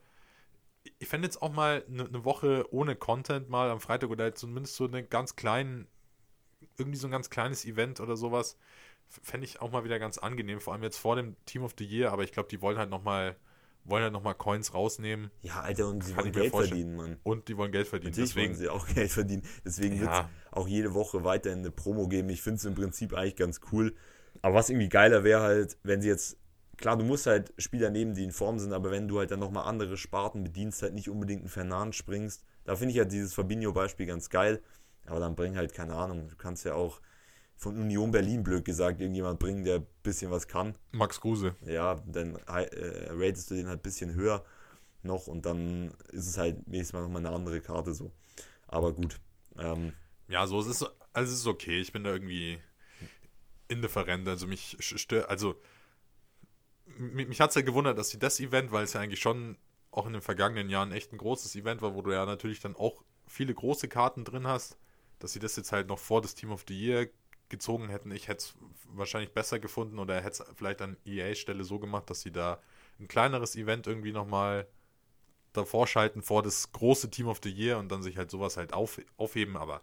[0.99, 4.75] Ich fände jetzt auch mal eine ne Woche ohne Content mal am Freitag oder zumindest
[4.77, 5.87] so einen ganz kleinen,
[6.77, 8.57] irgendwie so ein ganz kleines Event oder sowas,
[9.09, 11.85] fände ich auch mal wieder ganz angenehm, vor allem jetzt vor dem Team of the
[11.85, 13.37] Year, aber ich glaube, die wollen halt nochmal
[13.85, 16.69] wollen halt noch mal Coins rausnehmen Ja, Alter, und sie wollen Geld vorstellen.
[16.69, 17.17] verdienen, Mann.
[17.25, 18.11] und die wollen Geld verdienen.
[18.13, 19.43] Natürlich Deswegen, wollen sie auch Geld verdienen.
[19.65, 20.31] Deswegen wird es Ja.
[20.53, 22.29] auch jede Woche weiterhin eine Promo geben.
[22.31, 23.97] Ich finde es im Prinzip eigentlich ganz cool.
[24.41, 26.37] Aber was irgendwie geiler wäre halt, wenn sie jetzt,
[26.83, 29.41] klar, du musst halt Spieler nehmen, die in Form sind, aber wenn du halt dann
[29.41, 32.45] nochmal andere Sparten bedienst, halt nicht unbedingt einen Fernand springst.
[32.65, 34.61] Da finde ich halt dieses Fabinho-Beispiel ganz geil.
[35.07, 37.01] Aber dann bring halt, keine Ahnung, du kannst ja auch
[37.57, 40.77] von Union Berlin, blöd gesagt, irgendjemand bringen, der ein bisschen was kann.
[40.91, 41.55] Max Kruse.
[41.65, 44.45] Ja, dann äh, ratest du den halt ein bisschen höher
[45.03, 48.13] noch und dann ist es halt nächstes Mal nochmal eine andere Karte so.
[48.67, 49.21] Aber gut.
[49.57, 49.93] Ähm,
[50.29, 51.81] Ja, so, es ist, also es ist okay.
[51.81, 52.59] Ich bin da irgendwie
[53.69, 54.27] indifferent.
[54.29, 55.57] Also mich stört, also
[56.87, 59.57] mich, hat es ja gewundert, dass sie das Event, weil es ja eigentlich schon
[59.91, 62.77] auch in den vergangenen Jahren echt ein großes Event war, wo du ja natürlich dann
[62.77, 64.79] auch viele große Karten drin hast,
[65.19, 67.09] dass sie das jetzt halt noch vor das Team of the Year
[67.49, 68.11] gezogen hätten.
[68.11, 68.55] Ich hätte es
[68.87, 72.61] wahrscheinlich besser gefunden oder hätte es vielleicht an EA-Stelle so gemacht, dass sie da
[72.99, 74.67] ein kleineres Event irgendwie nochmal
[75.53, 78.73] davor schalten vor das große Team of the Year und dann sich halt sowas halt
[78.73, 79.83] auf, aufheben, aber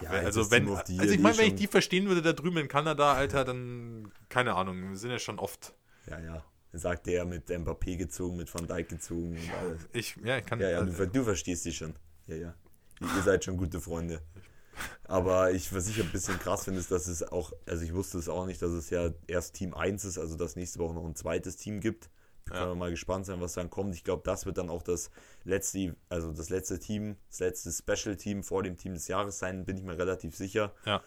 [0.00, 2.68] Ja, also das wenn, also ich meine, wenn ich die verstehen würde da drüben in
[2.68, 5.74] Kanada, Alter, dann keine Ahnung, wir sind ja schon oft.
[6.06, 6.44] Ja, ja.
[6.74, 9.88] Sagt der mit Mbappé gezogen, mit Van Dijk gezogen und alles.
[9.92, 10.58] Ich, ja, ich kann.
[10.58, 11.94] Ja, ja, du, ver- du verstehst die schon.
[12.26, 12.54] Ja, ja.
[13.00, 14.22] Ihr, seid schon gute Freunde.
[15.04, 18.18] Aber ich, was ich ein bisschen krass finde, ist, dass es auch, also ich wusste
[18.18, 21.04] es auch nicht, dass es ja erst Team 1 ist, also dass nächste Woche noch
[21.04, 22.08] ein zweites Team gibt,
[22.46, 22.68] können ja.
[22.68, 23.94] wir mal gespannt sein, was dann kommt.
[23.94, 25.10] Ich glaube, das wird dann auch das
[25.44, 29.76] letzte, also das letzte Team, das letzte Special-Team vor dem Team des Jahres sein, bin
[29.76, 30.74] ich mir relativ sicher.
[30.86, 31.02] Ja.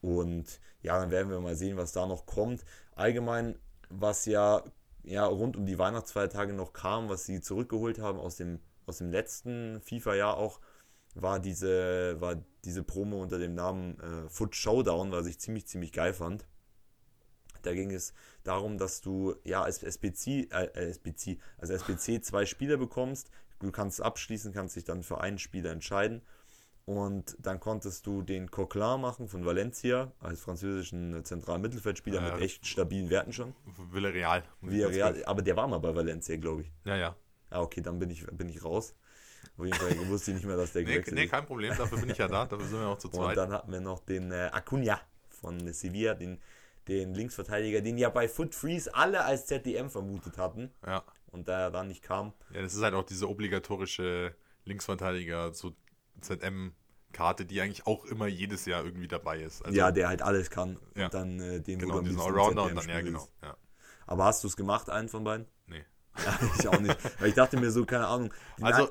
[0.00, 2.64] Und ja, dann werden wir mal sehen, was da noch kommt.
[2.94, 3.58] Allgemein,
[3.90, 4.62] was ja,
[5.02, 9.10] ja rund um die Weihnachtsfeiertage noch kam, was sie zurückgeholt haben aus dem, aus dem
[9.10, 10.60] letzten FIFA-Jahr auch,
[11.14, 15.92] war diese, war diese Promo unter dem Namen äh, Foot Showdown, was ich ziemlich, ziemlich
[15.92, 16.46] geil fand.
[17.62, 22.76] Da ging es darum, dass du ja als SBC, äh, SBC, also SBC zwei Spieler
[22.76, 23.30] bekommst.
[23.58, 26.22] Du kannst abschließen, kannst dich dann für einen Spieler entscheiden.
[26.88, 32.42] Und dann konntest du den Coquelin machen von Valencia als französischen zentralen Mittelfeldspieler ja, mit
[32.42, 33.54] echt stabilen Werten schon.
[33.92, 34.42] Villarreal.
[34.62, 36.72] Villarreal, aber der war mal bei Valencia, glaube ich.
[36.86, 37.16] Ja, ja.
[37.50, 38.94] Ah, okay, dann bin ich, bin ich raus.
[39.58, 41.98] Auf jeden Fall wusste ich nicht mehr, dass der nee, gewechselt nee, kein Problem, dafür
[41.98, 43.28] bin ich ja da, dafür sind wir auch zu zweit.
[43.28, 44.98] Und dann hatten wir noch den äh, Acuna
[45.28, 46.38] von Sevilla, den
[46.88, 50.70] den Linksverteidiger, den ja bei Foot Freeze alle als ZDM vermutet hatten.
[50.86, 51.04] Ja.
[51.26, 52.32] Und da er dann nicht kam.
[52.54, 55.74] Ja, das ist halt auch diese obligatorische Linksverteidiger, so
[56.20, 59.64] ZM-Karte, die eigentlich auch immer jedes Jahr irgendwie dabei ist.
[59.64, 60.78] Also, ja, der halt alles kann.
[60.94, 61.06] Ja.
[61.06, 63.28] Und dann äh, den genau, diesen Allrounder und dann, ja, genau.
[63.42, 63.56] Ja.
[64.06, 65.46] Aber hast du es gemacht, einen von beiden?
[65.66, 65.84] Nee.
[66.24, 66.96] Ja, ich auch nicht.
[67.20, 68.32] Weil ich dachte mir so, keine Ahnung.
[68.60, 68.88] Also,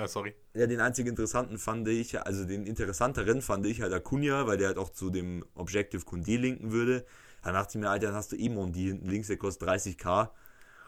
[0.00, 0.34] Uh, sorry.
[0.54, 4.68] Ja, den einzigen interessanten fand ich, also den interessanteren fand ich halt Acuna, weil der
[4.68, 7.04] halt auch zu dem Objective Kunde linken würde.
[7.42, 10.30] Dann dachte ich mir, Alter, dann hast du Emon, die hinten links, der kostet 30k.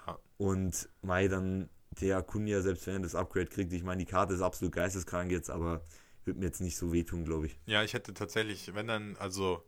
[0.06, 0.18] Ja.
[0.36, 4.34] Und Mai dann der Acuna, selbst wenn er das Upgrade kriegt, ich meine, die Karte
[4.34, 5.82] ist absolut geisteskrank jetzt, aber
[6.24, 7.58] wird mir jetzt nicht so wehtun, glaube ich.
[7.66, 9.64] Ja, ich hätte tatsächlich, wenn dann, also,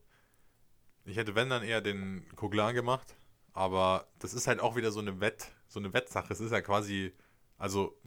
[1.04, 3.16] ich hätte, wenn dann eher den Koglan gemacht,
[3.52, 6.32] aber das ist halt auch wieder so eine Wett, so eine Wettsache.
[6.32, 7.12] Es ist ja quasi,
[7.58, 7.98] also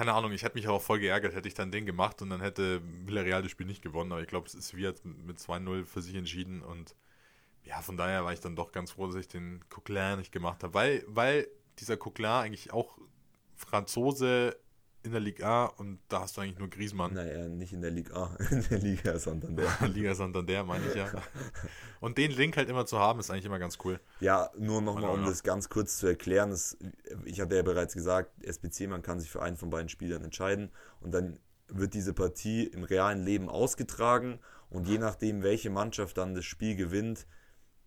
[0.00, 2.40] keine Ahnung, ich hätte mich auch voll geärgert, hätte ich dann den gemacht und dann
[2.40, 4.12] hätte Villarreal das Spiel nicht gewonnen.
[4.12, 6.96] Aber ich glaube, es ist jetzt mit 2-0 für sich entschieden und
[7.64, 10.62] ja, von daher war ich dann doch ganz froh, dass ich den Coquelin nicht gemacht
[10.62, 11.48] habe, weil, weil
[11.80, 12.98] dieser Coquelin eigentlich auch
[13.56, 14.56] Franzose
[15.02, 17.14] in der Liga A und da hast du eigentlich nur Griezmann.
[17.14, 19.64] Naja, nicht in der Liga A, in der Liga Santander.
[19.88, 21.10] Liga Santander meine ich ja.
[22.00, 24.00] Und den Link halt immer zu haben, ist eigentlich immer ganz cool.
[24.20, 26.50] Ja, nur nochmal, um das ganz kurz zu erklären.
[26.50, 26.76] Das,
[27.24, 30.70] ich hatte ja bereits gesagt, SBC, man kann sich für einen von beiden Spielern entscheiden
[31.00, 31.38] und dann
[31.68, 36.76] wird diese Partie im realen Leben ausgetragen und je nachdem, welche Mannschaft dann das Spiel
[36.76, 37.26] gewinnt,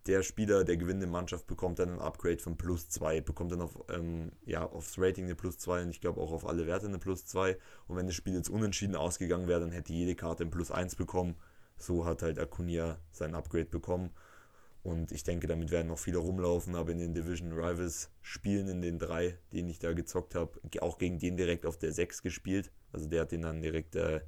[0.07, 3.83] der Spieler der gewinnende Mannschaft bekommt dann ein Upgrade von plus 2, bekommt dann auf,
[3.89, 6.99] ähm, ja, aufs Rating eine plus 2 und ich glaube auch auf alle Werte eine
[6.99, 7.57] plus 2.
[7.87, 10.95] Und wenn das Spiel jetzt unentschieden ausgegangen wäre, dann hätte jede Karte ein plus 1
[10.95, 11.35] bekommen.
[11.77, 14.11] So hat halt Acuna sein Upgrade bekommen.
[14.83, 18.81] Und ich denke, damit werden noch viele rumlaufen, aber in den Division Rivals Spielen, in
[18.81, 22.71] den drei, denen ich da gezockt habe, auch gegen den direkt auf der 6 gespielt.
[22.91, 24.19] Also der hat den dann direkt äh,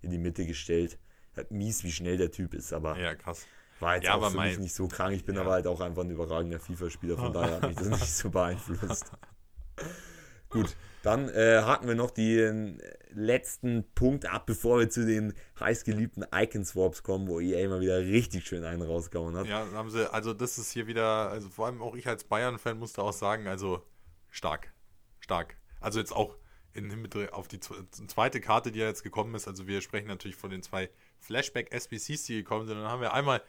[0.00, 0.98] in die Mitte gestellt.
[1.36, 2.96] Hat mies, wie schnell der Typ ist, aber.
[2.96, 3.44] Ja, krass.
[3.80, 5.14] War jetzt ja, auch für mich nicht so krank.
[5.14, 5.42] Ich bin ja.
[5.42, 9.12] aber halt auch einfach ein überragender FIFA-Spieler, von daher hat mich das nicht so beeinflusst.
[10.48, 16.26] Gut, dann äh, haken wir noch den letzten Punkt ab, bevor wir zu den heißgeliebten
[16.32, 19.46] Icon-Swaps kommen, wo EA immer wieder richtig schön einen rausgehauen hat.
[19.46, 22.78] Ja, haben sie, also das ist hier wieder, also vor allem auch ich als Bayern-Fan
[22.78, 23.84] musste auch sagen, also
[24.30, 24.72] stark,
[25.18, 25.56] stark.
[25.80, 26.36] Also jetzt auch
[26.72, 30.36] in Hinblick auf die zweite Karte, die ja jetzt gekommen ist, also wir sprechen natürlich
[30.36, 30.88] von den zwei
[31.20, 33.42] Flashback-SBCs, die gekommen sind, dann haben wir einmal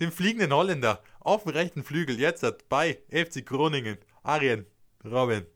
[0.00, 3.98] den fliegenden Holländer auf dem rechten Flügel, jetzt bei FC Groningen.
[4.22, 4.66] Arjen,
[5.04, 5.46] Robin.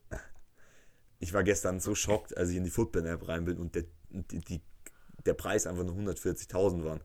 [1.18, 4.60] Ich war gestern so schockt, als ich in die Football-App rein bin und der, die,
[5.24, 7.00] der Preis einfach nur 140.000 waren.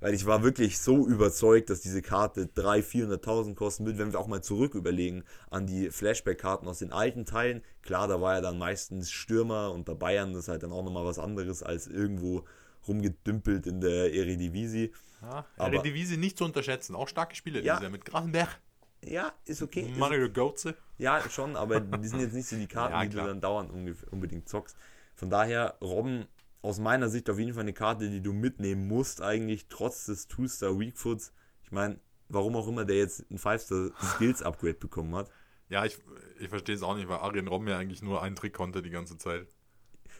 [0.00, 4.18] Weil ich war wirklich so überzeugt, dass diese Karte 300.000, 400.000 kosten wird, wenn wir
[4.18, 7.62] auch mal zurück überlegen an die Flashback-Karten aus den alten Teilen.
[7.82, 11.04] Klar, da war ja dann meistens Stürmer und bei Bayern ist halt dann auch nochmal
[11.04, 12.44] was anderes als irgendwo
[12.88, 14.92] rumgedümpelt in der Eredivisie.
[15.22, 16.94] Ja, Eredivisie nicht zu unterschätzen.
[16.94, 18.60] Auch starke Spiele ja, mit Grafenberg.
[19.04, 19.92] Ja, ist okay.
[19.96, 20.76] Mario Götze.
[20.98, 23.70] Ja, schon, aber die sind jetzt nicht so die Karten, ja, die du dann dauernd
[24.10, 24.76] unbedingt zockst.
[25.14, 26.26] Von daher, Robben,
[26.62, 30.28] aus meiner Sicht auf jeden Fall eine Karte, die du mitnehmen musst, eigentlich, trotz des
[30.28, 31.32] Two-Star Weakfoots.
[31.64, 35.30] Ich meine, warum auch immer der jetzt ein Five-Star Skills Upgrade bekommen hat.
[35.68, 35.98] Ja, ich,
[36.38, 38.90] ich verstehe es auch nicht, weil Arjen Robben ja eigentlich nur einen Trick konnte die
[38.90, 39.48] ganze Zeit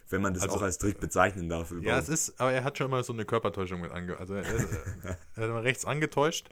[0.09, 1.71] wenn man das also, auch als Trick bezeichnen darf.
[1.71, 1.87] Überhaupt.
[1.87, 4.17] Ja, es ist, aber er hat schon mal so eine Körpertäuschung mit ange...
[4.17, 6.47] Also er, er, er hat mal rechts angetäuscht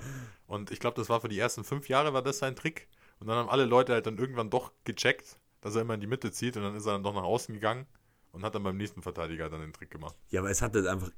[0.47, 2.87] und ich glaube, das war für die ersten fünf Jahre war das sein Trick
[3.19, 6.07] und dann haben alle Leute halt dann irgendwann doch gecheckt, dass er immer in die
[6.07, 7.85] Mitte zieht und dann ist er dann doch nach außen gegangen
[8.31, 10.15] und hat dann beim nächsten Verteidiger dann den Trick gemacht.
[10.29, 11.11] Ja, aber es hat das einfach,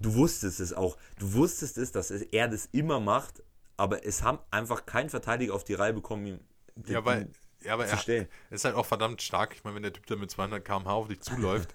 [0.00, 3.42] du wusstest es auch, du wusstest es, dass er das immer macht,
[3.76, 6.40] aber es haben einfach kein Verteidiger auf die Reihe bekommen, ihm
[6.86, 7.30] ja, weil,
[7.62, 9.54] ja, aber er ist halt auch verdammt stark.
[9.54, 11.74] Ich meine, wenn der Typ da mit 200 km/h auf dich zuläuft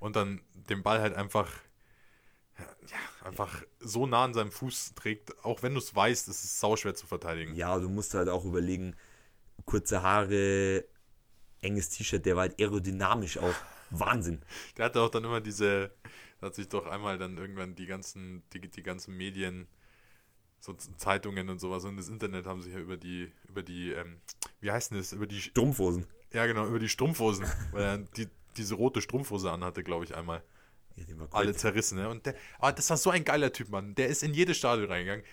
[0.00, 1.52] und dann den Ball halt einfach,
[2.58, 6.58] ja, einfach so nah an seinem Fuß trägt, auch wenn du es weißt, ist es
[6.58, 7.54] sauschwer zu verteidigen.
[7.54, 8.96] Ja, du musst halt auch überlegen,
[9.64, 10.84] kurze Haare,
[11.60, 13.54] enges T-Shirt, der war halt aerodynamisch auch.
[13.90, 14.40] Wahnsinn.
[14.76, 15.90] Der hatte auch dann immer diese,
[16.40, 19.66] hat sich doch einmal dann irgendwann die ganzen, die, die ganzen Medien,
[20.60, 24.20] so Zeitungen und sowas und das Internet haben sich ja über die, über die, ähm,
[24.60, 26.06] wie heißt denn das, über die Strumpfhosen.
[26.32, 30.42] Ja, genau, über die Strumpfhosen, weil er die, diese rote Strumpfhose anhatte, glaube ich, einmal.
[30.96, 32.08] Ja, Alle zerrissen, ne?
[32.08, 33.94] Und der, aber das war so ein geiler Typ, Mann.
[33.94, 35.24] Der ist in jedes Stadion reingegangen.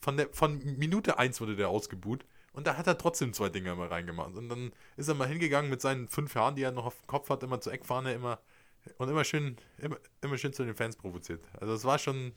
[0.00, 2.24] Von, der, von Minute 1 wurde der ausgebuht.
[2.52, 4.36] Und da hat er trotzdem zwei Dinger mal reingemacht.
[4.36, 7.06] Und dann ist er mal hingegangen mit seinen fünf Haaren, die er noch auf dem
[7.06, 8.40] Kopf hat, immer zur Eckfahne, immer
[8.98, 11.44] und immer schön, immer, immer schön zu den Fans provoziert.
[11.60, 12.32] Also es war schon,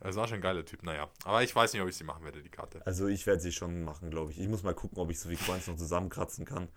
[0.00, 1.08] es war schon ein geiler Typ, naja.
[1.24, 2.84] Aber ich weiß nicht, ob ich sie machen werde, die Karte.
[2.86, 4.40] Also ich werde sie schon machen, glaube ich.
[4.40, 6.68] Ich muss mal gucken, ob ich so wie Coins noch zusammenkratzen kann.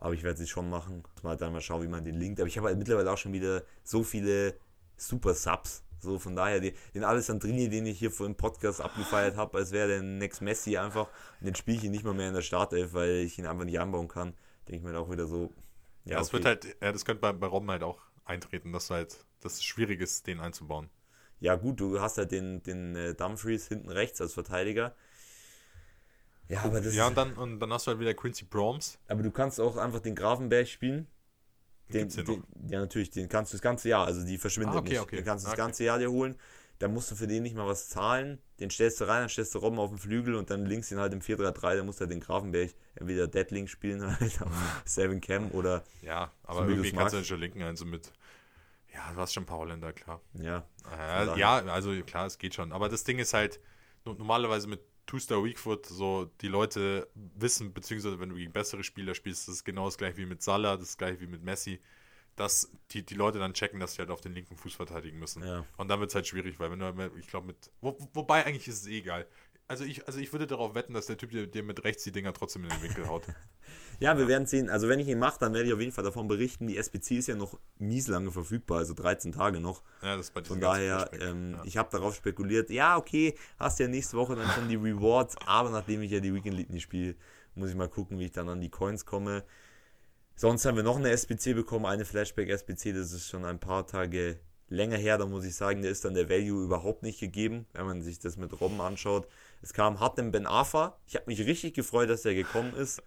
[0.00, 1.04] Aber ich werde sie schon machen.
[1.22, 2.40] Mal dann mal schauen, wie man den linkt.
[2.40, 4.54] Aber ich habe halt mittlerweile auch schon wieder so viele
[4.96, 9.36] Super Subs so, von daher, den, den Alessandrini, den ich hier vor dem Podcast abgefeiert
[9.36, 11.08] habe, als wäre der Next Messi einfach,
[11.40, 13.78] und den spiele ich nicht mal mehr in der Startelf, weil ich ihn einfach nicht
[13.78, 14.34] anbauen kann.
[14.66, 15.52] Denke ich mir auch wieder so.
[16.04, 16.32] Ja, das okay.
[16.32, 19.64] wird halt, ja, das könnte bei, bei Robben halt auch eintreten, dass halt, dass es
[19.64, 20.88] schwierig ist, den einzubauen.
[21.38, 24.94] Ja, gut, du hast halt den, den äh, Dumfries hinten rechts als Verteidiger.
[26.50, 28.98] Ja, aber das ja und, dann, und dann hast du halt wieder Quincy Proms.
[29.06, 31.06] Aber du kannst auch einfach den Grafenberg spielen.
[31.92, 34.90] Den, den, ja, natürlich, den kannst du das ganze Jahr, also die verschwindet ah, okay,
[34.90, 35.00] nicht.
[35.00, 35.16] Okay.
[35.16, 35.62] Den kannst du das okay.
[35.62, 36.36] ganze Jahr dir holen.
[36.78, 38.38] Da musst du für den nicht mal was zahlen.
[38.58, 40.98] Den stellst du rein, dann stellst du Robben auf den Flügel und dann links ihn
[40.98, 44.40] halt im 4-3-3, dann musst du halt den Grafenberg entweder Deadlink spielen halt,
[44.84, 45.84] Seven Cam oder.
[46.02, 48.12] Ja, aber so irgendwie kannst du den schon linken, also mit.
[48.92, 50.20] Ja, du hast schon ein paar Holländer, klar.
[50.34, 50.64] Ja.
[50.90, 52.72] Äh, ja, also klar, es geht schon.
[52.72, 53.60] Aber das Ding ist halt,
[54.04, 54.80] normalerweise mit
[55.10, 59.64] Two-Star Weakfoot, so die Leute wissen, beziehungsweise wenn du gegen bessere Spieler spielst, das ist
[59.64, 61.80] genau das gleiche wie mit Salah, das ist gleich wie mit Messi,
[62.36, 65.42] dass die, die Leute dann checken, dass sie halt auf den linken Fuß verteidigen müssen.
[65.44, 65.64] Ja.
[65.76, 67.72] Und dann wird es halt schwierig, weil wenn du, ich glaube, mit.
[67.80, 69.26] Wo, wobei eigentlich ist es eh egal.
[69.70, 72.10] Also ich, also ich würde darauf wetten, dass der Typ dir, dir mit rechts die
[72.10, 73.22] Dinger trotzdem in den Winkel haut.
[74.00, 74.68] ja, wir werden sehen.
[74.68, 76.66] Also wenn ich ihn mache, dann werde ich auf jeden Fall davon berichten.
[76.66, 79.84] Die SPC ist ja noch mies lange verfügbar, also 13 Tage noch.
[80.02, 81.62] Ja, das ist bei Von daher, ähm, ja.
[81.64, 85.70] ich habe darauf spekuliert, ja, okay, hast ja nächste Woche dann schon die Rewards, aber
[85.70, 87.14] nachdem ich ja die Weekend League nicht spiele,
[87.54, 89.44] muss ich mal gucken, wie ich dann an die Coins komme.
[90.34, 94.40] Sonst haben wir noch eine SPC bekommen, eine Flashback-SPC, das ist schon ein paar Tage
[94.70, 97.86] länger her, da muss ich sagen, da ist dann der Value überhaupt nicht gegeben, wenn
[97.86, 99.28] man sich das mit Robben anschaut.
[99.62, 100.98] Es kam Hatem Ben Afa.
[101.06, 103.02] Ich habe mich richtig gefreut, dass er gekommen ist.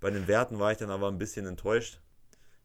[0.00, 2.00] Bei den Werten war ich dann aber ein bisschen enttäuscht.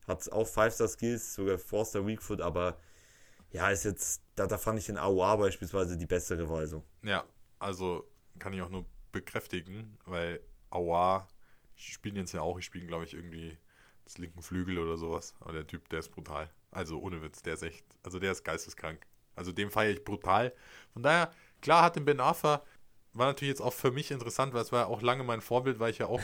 [0.07, 2.77] Hat auch 5-Star-Skills, sogar 4-Star Weakfoot, aber
[3.51, 6.67] ja, ist jetzt, da, da fand ich den AOA beispielsweise die bessere Wahl
[7.03, 7.23] Ja,
[7.59, 11.27] also kann ich auch nur bekräftigen, weil AOA
[11.75, 13.57] spielen jetzt ja auch, ich spiele glaube ich irgendwie
[14.03, 15.35] das linken Flügel oder sowas.
[15.39, 16.49] Aber der Typ, der ist brutal.
[16.71, 19.05] Also ohne Witz, der ist echt, also der ist geisteskrank.
[19.35, 20.53] Also dem feiere ich brutal.
[20.91, 22.63] Von daher, klar hat den Ben Afa
[23.13, 25.79] war natürlich jetzt auch für mich interessant, weil es war ja auch lange mein Vorbild,
[25.79, 26.21] weil ich ja auch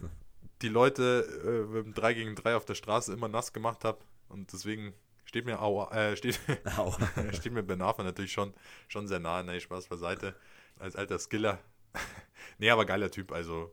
[0.62, 3.98] die Leute äh, mit dem 3 gegen 3 auf der Straße immer nass gemacht habe.
[4.28, 6.40] Und deswegen steht mir, au, äh, steht,
[7.32, 8.54] steht mir Ben Arfa natürlich schon,
[8.88, 9.44] schon sehr nahe.
[9.44, 10.34] Nee, Spaß beiseite.
[10.78, 11.58] Als alter Skiller.
[12.58, 13.72] nee, aber geiler Typ, also.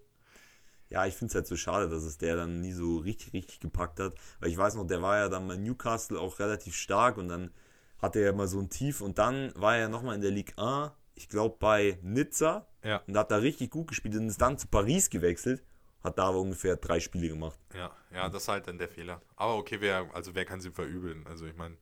[0.90, 3.60] Ja, ich finde es halt so schade, dass es der dann nie so richtig, richtig
[3.60, 4.16] gepackt hat.
[4.40, 7.52] Weil ich weiß noch, der war ja dann bei Newcastle auch relativ stark und dann
[8.00, 10.58] hatte er ja mal so ein Tief und dann war er nochmal in der Ligue
[10.58, 13.04] 1 ich glaube, bei Nizza ja.
[13.06, 15.62] und hat da richtig gut gespielt und ist dann zu Paris gewechselt.
[16.02, 17.60] Hat da aber ungefähr drei Spiele gemacht.
[17.74, 19.22] Ja, ja, das ist halt dann der Fehler.
[19.36, 21.28] Aber okay, wer, also wer kann sie verübeln?
[21.28, 21.76] Also ich meine,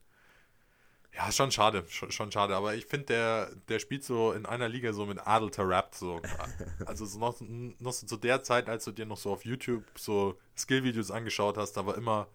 [1.14, 2.56] ja, schon schade, schon, schon schade.
[2.56, 6.20] Aber ich finde, der, der spielt so in einer Liga so mit Adel Rapt so.
[6.88, 9.84] Also so noch, noch so zu der Zeit, als du dir noch so auf YouTube
[9.96, 12.28] so Skill-Videos angeschaut hast, da war immer,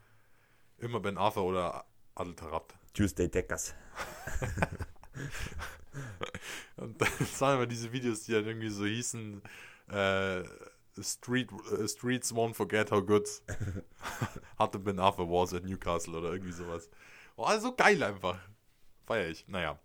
[0.79, 1.85] immer Ben Arthur oder
[2.15, 2.75] Adel Rapt.
[2.95, 3.75] Tuesday Deckers.
[6.77, 9.43] Und dann sahen wir diese Videos, die dann irgendwie so hießen,
[9.91, 10.43] äh,
[11.01, 13.27] Street, uh, Streets won't forget how good
[14.59, 16.91] hatte Ben Arthur was at Newcastle oder irgendwie sowas.
[17.37, 18.39] Oh, also geil einfach.
[19.07, 19.47] Feier ich.
[19.49, 19.79] Naja.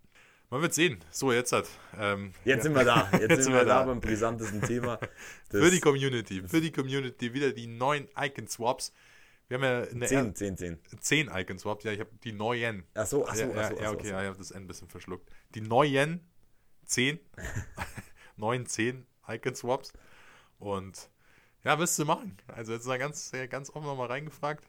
[0.50, 1.04] Man wird sehen.
[1.12, 1.68] So, jetzt hat.
[1.98, 2.64] Ähm, jetzt ja.
[2.64, 3.10] sind wir da.
[3.12, 5.00] Jetzt, jetzt sind wir da beim brisantesten Thema.
[5.50, 6.42] für die Community.
[6.46, 8.94] Für die Community wieder die neuen Icon-Swaps.
[9.48, 10.80] Wir haben ja eine 10, 10, 10.
[11.00, 11.86] 10 Icon Swaps.
[11.86, 12.84] Ja, ich habe die neuen.
[12.94, 14.68] Ach so, ach so, ja, ach so, ja, okay, ja, ich habe das N ein
[14.68, 15.30] bisschen verschluckt.
[15.56, 16.30] Die neuen
[16.86, 17.20] 10,
[18.36, 19.94] 9, 10 Icon Swaps.
[20.60, 21.10] Und
[21.64, 22.38] ja, wirst du machen.
[22.48, 24.66] Also jetzt mal ganz, ganz offen nochmal reingefragt.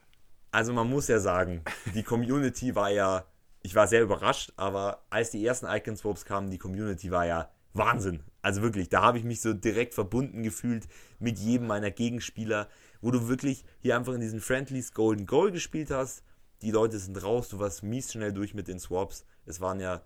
[0.51, 1.63] Also man muss ja sagen,
[1.93, 3.25] die Community war ja,
[3.61, 7.51] ich war sehr überrascht, aber als die ersten Icon Swaps kamen, die Community war ja
[7.79, 8.21] Wahnsinn.
[8.43, 10.87] Also wirklich, da habe ich mich so direkt verbunden gefühlt
[11.17, 12.69] mit jedem meiner Gegenspieler
[13.01, 16.23] wo du wirklich hier einfach in diesen Friendlies Golden Goal gespielt hast.
[16.61, 19.25] Die Leute sind raus, du warst mies schnell durch mit den Swaps.
[19.45, 20.05] Es waren ja,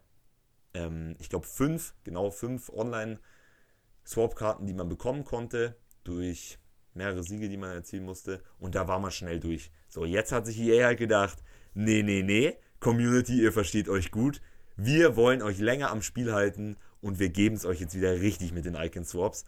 [0.73, 6.59] ähm, ich glaube, fünf, genau fünf Online-Swap-Karten, die man bekommen konnte durch
[6.93, 8.43] mehrere Siege, die man erzielen musste.
[8.59, 9.71] Und da war man schnell durch.
[9.89, 14.41] So, jetzt hat sich EA halt gedacht, nee, nee, nee, Community, ihr versteht euch gut.
[14.75, 18.53] Wir wollen euch länger am Spiel halten und wir geben es euch jetzt wieder richtig
[18.53, 19.43] mit den Icon Swaps.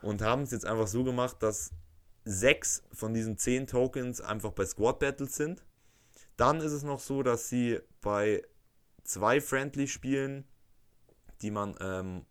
[0.00, 1.72] Und haben es jetzt einfach so gemacht, dass
[2.24, 5.64] sechs von diesen zehn Tokens einfach bei Squad Battles sind.
[6.36, 8.44] Dann ist es noch so, dass sie bei
[9.02, 10.44] zwei Friendly-Spielen,
[11.42, 12.24] die man, ähm,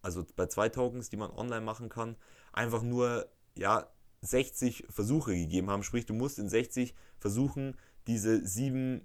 [0.00, 2.16] also bei zwei Tokens, die man online machen kann,
[2.52, 3.88] einfach nur, ja,
[4.20, 5.82] 60 Versuche gegeben haben.
[5.82, 9.04] Sprich, du musst in 60 Versuchen diese sieben,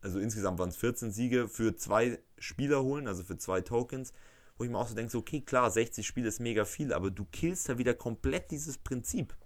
[0.00, 4.14] also insgesamt waren es 14 Siege für zwei Spieler holen, also für zwei Tokens.
[4.58, 7.10] Wo ich mir auch so denke, so, okay, klar, 60 Spiele ist mega viel, aber
[7.10, 9.36] du killst da wieder komplett dieses Prinzip.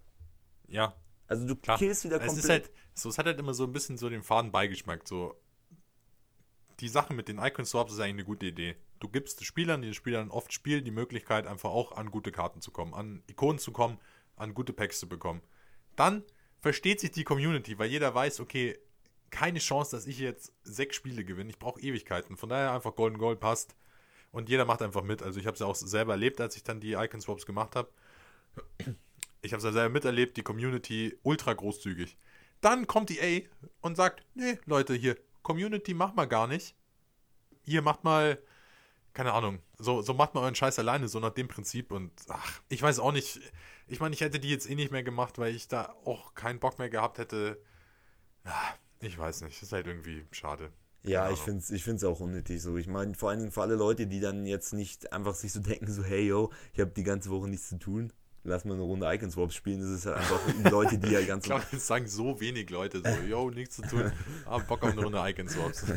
[0.69, 0.95] Ja.
[1.27, 1.79] Also du Klar.
[1.79, 2.45] killst wieder Es komplett.
[2.45, 5.07] ist halt, so, es hat halt immer so ein bisschen so den faden Beigeschmack.
[5.07, 5.35] So,
[6.81, 8.77] die Sache mit den Icon Swaps ist eigentlich eine gute Idee.
[9.01, 12.33] Du gibst den Spielern, die den Spielern oft spielen, die Möglichkeit, einfach auch an gute
[12.33, 13.99] Karten zu kommen, an Ikonen zu kommen,
[14.37, 15.41] an gute Packs zu bekommen.
[15.97, 16.25] Dann
[16.59, 18.79] versteht sich die Community, weil jeder weiß, okay,
[19.31, 21.51] keine Chance, dass ich jetzt sechs Spiele gewinne.
[21.51, 22.37] Ich brauche Ewigkeiten.
[22.37, 23.77] Von daher einfach Golden Gold passt.
[24.33, 25.23] Und jeder macht einfach mit.
[25.23, 27.77] Also ich habe es ja auch selber erlebt, als ich dann die Icon Swaps gemacht
[27.77, 27.91] habe.
[29.43, 32.17] Ich habe es ja selber miterlebt, die Community ultra großzügig.
[32.61, 33.43] Dann kommt EA
[33.81, 36.75] und sagt, nee, Leute, hier, Community macht mal gar nicht.
[37.65, 38.39] Ihr macht mal,
[39.15, 41.93] keine Ahnung, so, so macht mal euren Scheiß alleine, so nach dem Prinzip.
[41.93, 43.41] Und ach, ich weiß auch nicht,
[43.89, 46.61] ich meine, ich hätte die jetzt eh nicht mehr gemacht, weil ich da auch keinen
[46.61, 47.63] Bock mehr gehabt hätte.
[48.45, 50.73] Ah, Ich weiß nicht, ist halt irgendwie schade.
[51.05, 52.77] Ja, ich finde es ich find's auch unnötig so.
[52.77, 55.61] Ich meine, vor allen Dingen für alle Leute, die dann jetzt nicht einfach sich so
[55.61, 58.13] denken, so, hey, yo, ich habe die ganze Woche nichts zu tun,
[58.45, 59.81] lass mal eine Runde Icon Swaps spielen.
[59.81, 63.03] Das ist halt einfach Leute, die ja ganz Ich glaube, das sagen so wenig Leute
[63.03, 64.13] so, yo, nichts zu tun,
[64.47, 65.85] ah, Bock auf eine Runde Icon Swaps.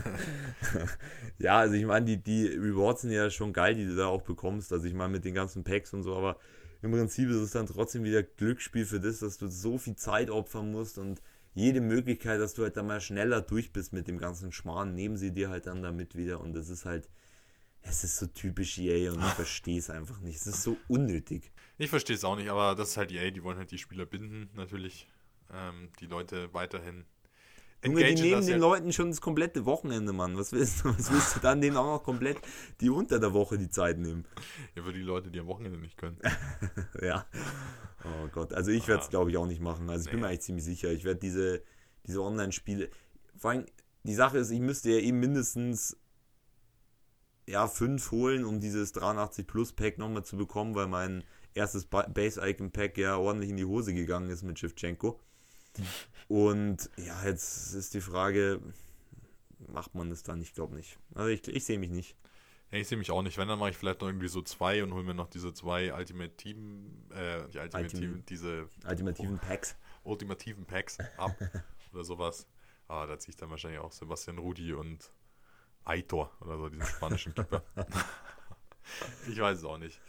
[1.40, 4.22] Ja, also ich meine, die, die Rewards sind ja schon geil, die du da auch
[4.22, 4.72] bekommst.
[4.72, 6.38] Also ich meine, mit den ganzen Packs und so, aber
[6.82, 10.30] im Prinzip ist es dann trotzdem wieder Glücksspiel für das, dass du so viel Zeit
[10.30, 11.22] opfern musst und
[11.54, 15.18] jede Möglichkeit, dass du halt dann mal schneller durch bist mit dem ganzen Schmarrn, nehmen
[15.18, 17.10] sie dir halt dann damit wieder und das ist halt,
[17.82, 20.38] es ist so typisch EA und ich verstehe es einfach nicht.
[20.38, 21.52] Es ist so unnötig.
[21.78, 24.06] Ich verstehe es auch nicht, aber das ist halt EA, die wollen halt die Spieler
[24.06, 25.08] binden, natürlich.
[25.52, 27.06] Ähm, die Leute weiterhin.
[27.84, 30.38] Junge, die nehmen den ja- Leuten schon das komplette Wochenende, Mann.
[30.38, 32.38] Was willst du, was willst du dann denen auch noch komplett
[32.82, 34.26] die unter der Woche die Zeit nehmen?
[34.76, 36.18] Ja, für die Leute, die am Wochenende nicht können.
[37.02, 37.26] Ja.
[38.06, 38.54] Oh Gott.
[38.54, 39.12] Also ich werde es, Ah.
[39.12, 39.90] glaube ich, auch nicht machen.
[39.90, 40.24] Also ich bin Nee.
[40.24, 40.92] mir eigentlich ziemlich sicher.
[40.92, 41.62] Ich werde diese,
[42.06, 42.90] diese Online-Spiele.
[43.38, 43.66] Vor allem,
[44.04, 45.98] die Sache ist, ich müsste ja eben mindestens
[47.48, 52.08] ja, fünf holen, um dieses 83 Plus Pack nochmal zu bekommen, weil mein erstes Ba-
[52.08, 55.20] Base Icon Pack ja ordentlich in die Hose gegangen ist mit Shevchenko.
[56.28, 58.62] Und ja, jetzt ist die Frage,
[59.68, 60.42] macht man das dann?
[60.42, 60.98] Ich glaube nicht.
[61.16, 62.16] Also ich, ich sehe mich nicht.
[62.72, 63.38] Ja, ich sehe mich auch nicht.
[63.38, 65.94] Wenn, dann mache ich vielleicht noch irgendwie so zwei und hole mir noch diese zwei
[65.94, 69.76] Ultimate Team, äh, die Ultimate Ultimate- Team, diese Alternativen Packs.
[70.04, 71.36] ultimativen Packs ab
[71.94, 72.48] oder sowas.
[72.88, 75.12] Aber da ziehe ich dann wahrscheinlich auch Sebastian Rudi und
[75.86, 77.64] Aitor oder so, diesen spanischen Keeper.
[79.30, 80.00] ich weiß es auch nicht.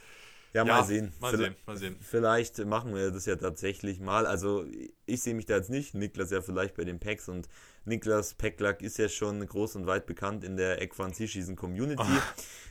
[0.55, 1.13] Ja, mal sehen.
[1.21, 1.97] Mal Vielleicht- sehen, mal sehen.
[2.01, 4.25] Vielleicht machen wir das ja tatsächlich mal.
[4.25, 4.65] Also
[5.05, 5.95] ich sehe mich da jetzt nicht.
[5.95, 7.49] Niklas ja vielleicht bei den Packs und
[7.85, 12.03] Niklas Packlack ist ja schon groß und weit bekannt in der Equan Season Community.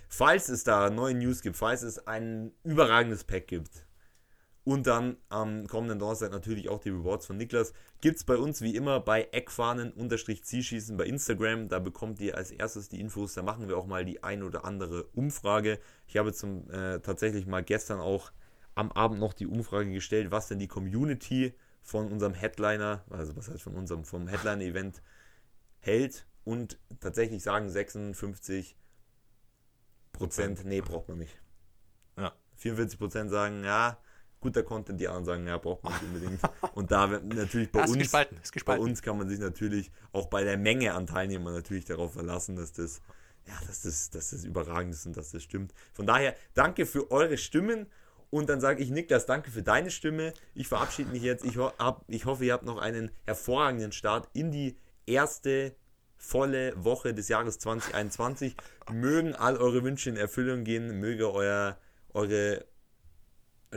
[0.07, 3.85] Falls es da neue News gibt, falls es ein überragendes Pack gibt
[4.65, 8.61] und dann am kommenden Donnerstag natürlich auch die Rewards von Niklas, gibt es bei uns
[8.61, 11.67] wie immer bei Eckfahnen-Zielschießen bei Instagram.
[11.67, 13.33] Da bekommt ihr als erstes die Infos.
[13.33, 15.79] Da machen wir auch mal die ein oder andere Umfrage.
[16.07, 18.31] Ich habe zum äh, tatsächlich mal gestern auch
[18.75, 23.49] am Abend noch die Umfrage gestellt, was denn die Community von unserem Headliner, also was
[23.49, 25.01] heißt von unserem vom Headliner-Event
[25.79, 26.25] hält.
[26.45, 28.77] Und tatsächlich sagen 56
[30.13, 31.37] Prozent, nee, braucht man nicht.
[32.17, 32.33] Ja.
[32.55, 33.97] 44 Prozent sagen, ja,
[34.43, 36.39] guter Content, die anderen sagen, ja, braucht man nicht unbedingt.
[36.75, 40.27] Und da wird natürlich bei Ja, uns, gespalten, bei uns kann man sich natürlich auch
[40.27, 43.01] bei der Menge an Teilnehmern natürlich darauf verlassen, dass das,
[43.47, 45.73] ja, dass das, dass das überragend ist und dass das stimmt.
[45.93, 47.87] Von daher, danke für eure Stimmen.
[48.29, 50.33] Und dann sage ich, Niklas, danke für deine Stimme.
[50.55, 51.45] Ich verabschiede mich jetzt.
[51.45, 54.75] Ich, ho hab, ich hoffe, ihr habt noch einen hervorragenden Start in die
[55.05, 55.75] erste
[56.17, 58.55] volle Woche des Jahres 2021.
[58.91, 60.99] Mögen all eure Wünsche in Erfüllung gehen.
[60.99, 61.77] Möge euer,
[62.13, 62.65] eure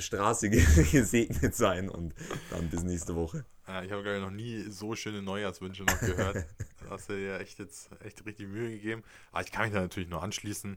[0.00, 0.50] Straße
[0.92, 1.88] gesegnet sein.
[1.88, 2.14] Und
[2.50, 3.44] dann bis nächste Woche.
[3.66, 6.46] Ja, ich habe glaube ich noch nie so schöne Neujahrswünsche noch gehört.
[6.84, 9.02] da hast du dir echt jetzt echt richtig Mühe gegeben.
[9.32, 10.76] Aber ich kann mich da natürlich nur anschließen.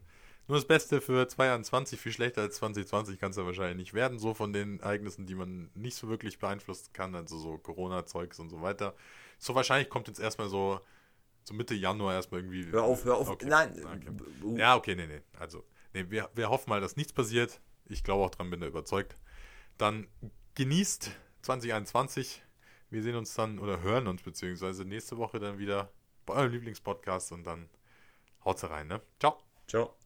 [0.49, 4.17] Nur das Beste für 2021, viel schlechter als 2020 kann es ja wahrscheinlich nicht werden,
[4.17, 8.49] so von den Ereignissen, die man nicht so wirklich beeinflussen kann, also so Corona-Zeugs und
[8.49, 8.95] so weiter.
[9.37, 10.79] So wahrscheinlich kommt jetzt erstmal so,
[11.43, 12.65] so Mitte Januar erstmal irgendwie.
[12.65, 13.29] Hör auf, hör auf.
[13.29, 13.45] Okay.
[13.47, 13.79] Nein.
[13.85, 14.57] Okay.
[14.59, 15.21] Ja, okay, nee, nee.
[15.37, 15.63] Also,
[15.93, 17.61] nee, wir, wir hoffen mal, dass nichts passiert.
[17.89, 19.15] Ich glaube auch dran, bin da überzeugt.
[19.77, 20.07] Dann
[20.55, 21.11] genießt
[21.41, 22.41] 2021.
[22.89, 25.91] Wir sehen uns dann oder hören uns beziehungsweise nächste Woche dann wieder
[26.25, 27.69] bei eurem Lieblingspodcast und dann
[28.45, 29.01] haut's rein, ne?
[29.19, 29.37] Ciao.
[29.67, 29.98] Ciao.